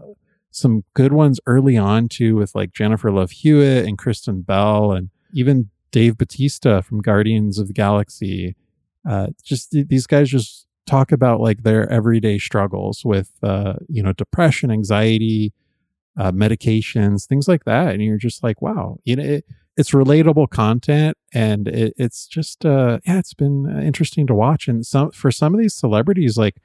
some 0.52 0.84
good 0.94 1.14
ones 1.14 1.40
early 1.46 1.78
on 1.78 2.08
too, 2.08 2.36
with 2.36 2.56
like 2.56 2.74
Jennifer 2.74 3.12
Love 3.12 3.32
Hewitt 3.32 3.86
and 3.86 3.98
Kristen 3.98 4.42
Bell, 4.42 4.92
and 4.92 5.10
even 5.34 5.70
Dave 5.92 6.18
Batista 6.18 6.82
from 6.82 7.02
Guardians 7.02 7.60
of 7.60 7.68
the 7.68 7.74
Galaxy. 7.74 8.56
Uh, 9.08 9.28
just 9.44 9.72
th- 9.72 9.88
these 9.88 10.08
guys 10.08 10.30
just 10.30 10.68
talk 10.86 11.12
about 11.12 11.40
like 11.40 11.64
their 11.64 11.90
everyday 11.90 12.38
struggles 12.38 13.04
with 13.06 13.32
uh, 13.44 13.74
you 13.88 14.04
know 14.04 14.14
depression, 14.14 14.72
anxiety, 14.72 15.54
uh, 16.18 16.32
medications, 16.32 17.26
things 17.26 17.48
like 17.48 17.66
that, 17.66 17.94
and 17.94 18.04
you're 18.04 18.18
just 18.18 18.44
like, 18.44 18.62
wow, 18.62 18.98
you 19.04 19.16
know, 19.16 19.24
it, 19.24 19.46
it's 19.80 19.92
relatable 19.92 20.50
content, 20.50 21.18
and 21.34 21.70
it, 21.70 21.94
it's 21.96 22.28
just 22.28 22.66
uh, 22.66 23.00
yeah, 23.08 23.18
it's 23.18 23.34
been 23.34 23.66
uh, 23.66 23.80
interesting 23.80 24.28
to 24.28 24.36
watch. 24.36 24.68
And 24.68 24.86
some 24.86 25.12
for 25.12 25.32
some 25.32 25.54
of 25.54 25.60
these 25.62 25.74
celebrities, 25.74 26.38
like 26.38 26.58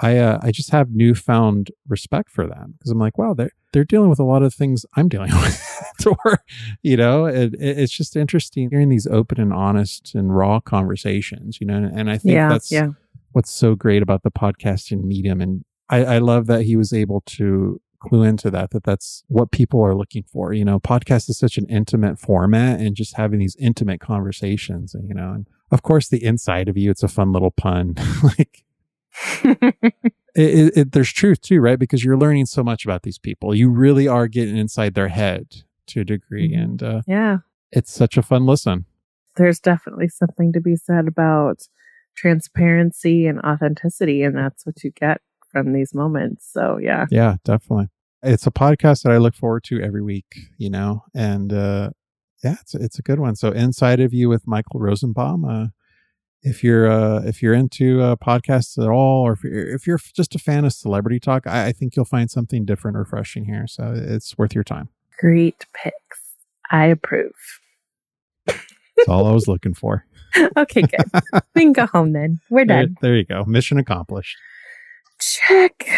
I 0.00 0.18
uh, 0.18 0.40
I 0.42 0.50
just 0.50 0.70
have 0.70 0.90
newfound 0.90 1.70
respect 1.86 2.30
for 2.30 2.48
them 2.48 2.74
because 2.76 2.90
I'm 2.90 2.98
like, 2.98 3.16
wow, 3.16 3.32
they're 3.32 3.52
they're 3.72 3.84
dealing 3.84 4.10
with 4.10 4.18
a 4.18 4.24
lot 4.24 4.42
of 4.42 4.52
things 4.52 4.84
I'm 4.96 5.08
dealing 5.08 5.30
with. 5.40 5.64
or, 6.24 6.42
you 6.82 6.96
know, 6.96 7.26
it, 7.26 7.54
it's 7.60 7.92
just 7.92 8.16
interesting 8.16 8.70
hearing 8.70 8.88
these 8.88 9.06
open 9.06 9.40
and 9.40 9.52
honest 9.52 10.16
and 10.16 10.36
raw 10.36 10.58
conversations. 10.58 11.60
You 11.60 11.68
know, 11.68 11.88
and 11.94 12.10
I 12.10 12.18
think 12.18 12.34
yeah, 12.34 12.48
that's 12.48 12.72
yeah. 12.72 12.88
what's 13.32 13.52
so 13.52 13.76
great 13.76 14.02
about 14.02 14.24
the 14.24 14.32
podcasting 14.32 15.04
medium. 15.04 15.40
And 15.40 15.64
I, 15.88 16.04
I 16.04 16.18
love 16.18 16.46
that 16.46 16.62
he 16.62 16.74
was 16.74 16.92
able 16.92 17.22
to 17.26 17.80
clue 18.00 18.22
into 18.22 18.50
that 18.50 18.70
that 18.70 18.84
that's 18.84 19.24
what 19.28 19.50
people 19.50 19.84
are 19.84 19.94
looking 19.94 20.22
for. 20.22 20.52
You 20.52 20.64
know 20.64 20.78
podcast 20.78 21.28
is 21.28 21.38
such 21.38 21.58
an 21.58 21.66
intimate 21.66 22.18
format 22.18 22.80
and 22.80 22.94
just 22.94 23.16
having 23.16 23.38
these 23.38 23.56
intimate 23.56 24.00
conversations 24.00 24.94
and 24.94 25.08
you 25.08 25.14
know 25.14 25.32
and 25.32 25.46
of 25.70 25.82
course 25.82 26.08
the 26.08 26.24
inside 26.24 26.68
of 26.68 26.76
you 26.76 26.90
it's 26.90 27.02
a 27.02 27.08
fun 27.08 27.32
little 27.32 27.50
pun. 27.50 27.94
Like 28.22 28.64
it, 29.42 30.04
it, 30.34 30.76
it, 30.76 30.92
there's 30.92 31.12
truth 31.12 31.40
too 31.40 31.60
right? 31.60 31.78
Because 31.78 32.04
you're 32.04 32.16
learning 32.16 32.46
so 32.46 32.62
much 32.62 32.84
about 32.84 33.02
these 33.02 33.18
people. 33.18 33.54
You 33.54 33.70
really 33.70 34.06
are 34.06 34.28
getting 34.28 34.56
inside 34.56 34.94
their 34.94 35.08
head 35.08 35.62
to 35.88 36.00
a 36.00 36.04
degree 36.04 36.50
mm-hmm. 36.50 36.62
and 36.62 36.82
uh, 36.82 37.02
yeah. 37.06 37.38
it's 37.72 37.92
such 37.92 38.16
a 38.16 38.22
fun 38.22 38.46
listen. 38.46 38.84
There's 39.36 39.60
definitely 39.60 40.08
something 40.08 40.52
to 40.52 40.60
be 40.60 40.76
said 40.76 41.06
about 41.06 41.68
transparency 42.16 43.26
and 43.26 43.40
authenticity 43.40 44.22
and 44.22 44.36
that's 44.36 44.66
what 44.66 44.82
you 44.82 44.90
get 44.90 45.20
from 45.50 45.72
these 45.72 45.94
moments. 45.94 46.48
So 46.52 46.78
yeah. 46.78 47.06
Yeah, 47.10 47.36
definitely. 47.44 47.88
It's 48.22 48.46
a 48.46 48.50
podcast 48.50 49.02
that 49.04 49.12
I 49.12 49.18
look 49.18 49.34
forward 49.34 49.64
to 49.64 49.80
every 49.80 50.02
week, 50.02 50.26
you 50.56 50.70
know, 50.70 51.04
and 51.14 51.52
uh 51.52 51.90
yeah, 52.44 52.56
it's 52.60 52.74
it's 52.74 52.98
a 52.98 53.02
good 53.02 53.18
one. 53.20 53.34
So 53.36 53.50
Inside 53.50 54.00
of 54.00 54.12
You 54.14 54.28
with 54.28 54.46
Michael 54.46 54.80
Rosenbaum, 54.80 55.44
uh 55.44 55.66
if 56.42 56.62
you're 56.62 56.88
uh, 56.88 57.20
if 57.24 57.42
you're 57.42 57.52
into 57.52 58.00
uh, 58.00 58.14
podcasts 58.14 58.80
at 58.80 58.88
all, 58.88 59.26
or 59.26 59.32
if 59.32 59.42
you're, 59.42 59.74
if 59.74 59.88
you're 59.88 59.98
just 60.14 60.36
a 60.36 60.38
fan 60.38 60.64
of 60.64 60.72
celebrity 60.72 61.18
talk, 61.18 61.48
I, 61.48 61.66
I 61.66 61.72
think 61.72 61.96
you'll 61.96 62.04
find 62.04 62.30
something 62.30 62.64
different, 62.64 62.96
refreshing 62.96 63.44
here. 63.46 63.66
So 63.66 63.92
it's 63.96 64.38
worth 64.38 64.54
your 64.54 64.62
time. 64.62 64.88
Great 65.18 65.66
picks. 65.74 66.20
I 66.70 66.84
approve. 66.86 67.32
That's 68.46 69.08
all 69.08 69.26
I 69.26 69.32
was 69.32 69.48
looking 69.48 69.74
for. 69.74 70.04
okay, 70.56 70.82
good. 70.82 71.22
we 71.54 71.62
can 71.62 71.72
go 71.72 71.86
home 71.86 72.12
then. 72.12 72.38
We're 72.50 72.64
There, 72.66 72.86
done. 72.86 72.96
there 73.00 73.16
you 73.16 73.24
go. 73.24 73.44
Mission 73.44 73.78
accomplished. 73.78 74.36
Check. 75.20 75.88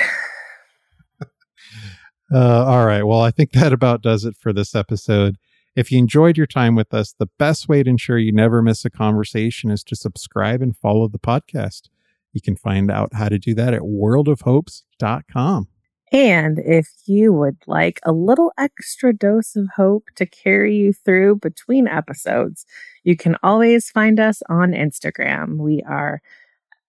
Uh, 2.33 2.65
all 2.65 2.87
right. 2.87 3.03
Well, 3.03 3.21
I 3.21 3.31
think 3.31 3.53
that 3.53 3.73
about 3.73 4.03
does 4.03 4.25
it 4.25 4.37
for 4.37 4.53
this 4.53 4.75
episode. 4.75 5.37
If 5.77 5.91
you 5.91 5.99
enjoyed 5.99 6.37
your 6.37 6.47
time 6.47 6.75
with 6.75 6.93
us, 6.93 7.13
the 7.19 7.29
best 7.39 7.69
way 7.69 7.83
to 7.83 7.91
ensure 7.91 8.19
you 8.19 8.33
never 8.33 8.63
miss 8.63 8.85
a 8.85 8.91
conversation 8.91 9.71
is 9.71 9.83
to 9.85 9.97
subscribe 9.97 10.63
and 10.63 10.77
follow 10.77 11.09
the 11.09 11.19
podcast. 11.19 11.89
You 12.33 12.41
can 12.41 12.57
find 12.57 12.91
out 12.91 13.15
how 13.15 13.29
to 13.29 13.39
do 13.39 13.55
that 13.55 13.75
at 13.75 13.83
worldofhopes.com. 13.83 15.69
And 16.13 16.59
if 16.59 16.89
you 17.07 17.33
would 17.33 17.59
like 17.69 18.01
a 18.05 18.11
little 18.11 18.53
extra 18.59 19.13
dose 19.13 19.55
of 19.55 19.69
hope 19.77 20.09
to 20.17 20.27
carry 20.27 20.75
you 20.75 20.93
through 20.93 21.37
between 21.37 21.87
episodes, 21.87 22.67
you 23.05 23.17
can 23.17 23.37
always 23.43 23.91
find 23.91 24.19
us 24.19 24.43
on 24.49 24.73
Instagram. 24.73 25.59
We 25.59 25.83
are 25.89 26.21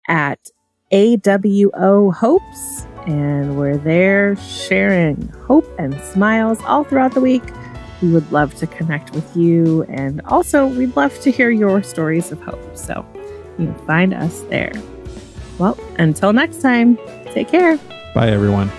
at 0.09 0.49
AWO 0.93 2.13
Hopes, 2.15 2.87
and 3.07 3.57
we're 3.57 3.79
there 3.79 4.37
sharing 4.37 5.29
hope 5.47 5.67
and 5.79 5.99
smiles 6.03 6.61
all 6.67 6.85
throughout 6.85 7.15
the 7.15 7.21
week. 7.21 7.43
We 8.03 8.13
would 8.13 8.31
love 8.31 8.55
to 8.57 8.67
connect 8.67 9.13
with 9.13 9.37
you, 9.37 9.85
and 9.89 10.21
also 10.27 10.67
we'd 10.67 10.95
love 10.95 11.19
to 11.21 11.31
hear 11.31 11.51
your 11.51 11.83
stories 11.83 12.31
of 12.31 12.43
hope. 12.43 12.77
So 12.77 13.07
you 13.59 13.67
can 13.67 13.87
find 13.87 14.13
us 14.13 14.43
there. 14.51 14.73
Well, 15.59 15.79
until 15.99 16.33
next 16.33 16.61
time, 16.61 16.99
take 17.33 17.49
care. 17.49 17.79
Bye, 18.15 18.29
everyone. 18.29 18.71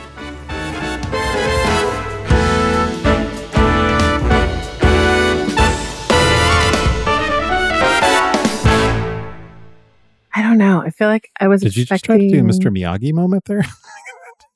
Feel 10.93 11.07
like 11.07 11.29
I 11.39 11.47
was 11.47 11.61
Did 11.61 11.75
you 11.75 11.85
just 11.85 12.05
try 12.05 12.17
to 12.17 12.29
do 12.29 12.43
Mr. 12.43 12.75
Miyagi 12.75 13.13
moment 13.13 13.45
there? 13.45 13.63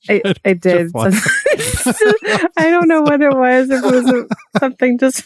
I, 0.08 0.22
I 0.44 0.52
did. 0.54 0.90
I 0.94 2.70
don't 2.70 2.88
know 2.88 3.02
what 3.02 3.20
it 3.20 3.34
was. 3.34 3.70
If 3.70 3.84
it 3.84 3.90
was 3.90 4.10
a, 4.10 4.26
something 4.58 4.98
just 4.98 5.22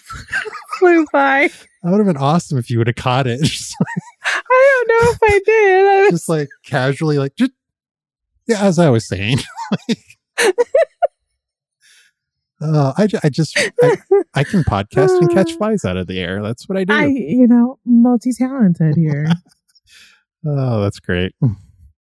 flew 0.78 1.06
by. 1.12 1.50
That 1.82 1.90
would 1.90 1.98
have 1.98 2.06
been 2.06 2.16
awesome 2.16 2.58
if 2.58 2.70
you 2.70 2.78
would 2.78 2.86
have 2.86 2.96
caught 2.96 3.26
it. 3.26 3.40
I 3.40 4.84
don't 4.86 4.88
know 4.88 5.12
if 5.12 5.18
I 5.22 5.40
did. 5.44 5.86
I 5.86 6.00
was, 6.02 6.10
just 6.10 6.28
like 6.28 6.48
casually, 6.64 7.18
like, 7.18 7.34
just, 7.36 7.52
yeah, 8.46 8.62
as 8.62 8.78
I 8.78 8.88
was 8.88 9.06
saying. 9.06 9.38
uh, 12.60 12.92
I, 12.96 13.08
I 13.24 13.28
just, 13.28 13.58
I, 13.82 13.96
I 14.34 14.44
can 14.44 14.62
podcast 14.64 15.18
and 15.20 15.30
catch 15.30 15.52
flies 15.54 15.84
out 15.84 15.96
of 15.96 16.06
the 16.06 16.20
air. 16.20 16.42
That's 16.42 16.68
what 16.68 16.78
I 16.78 16.84
do. 16.84 16.94
I, 16.94 17.06
you 17.06 17.46
know, 17.46 17.78
multi 17.84 18.32
talented 18.32 18.96
here. 18.96 19.26
Oh, 20.46 20.80
that's 20.82 21.00
great. 21.00 21.34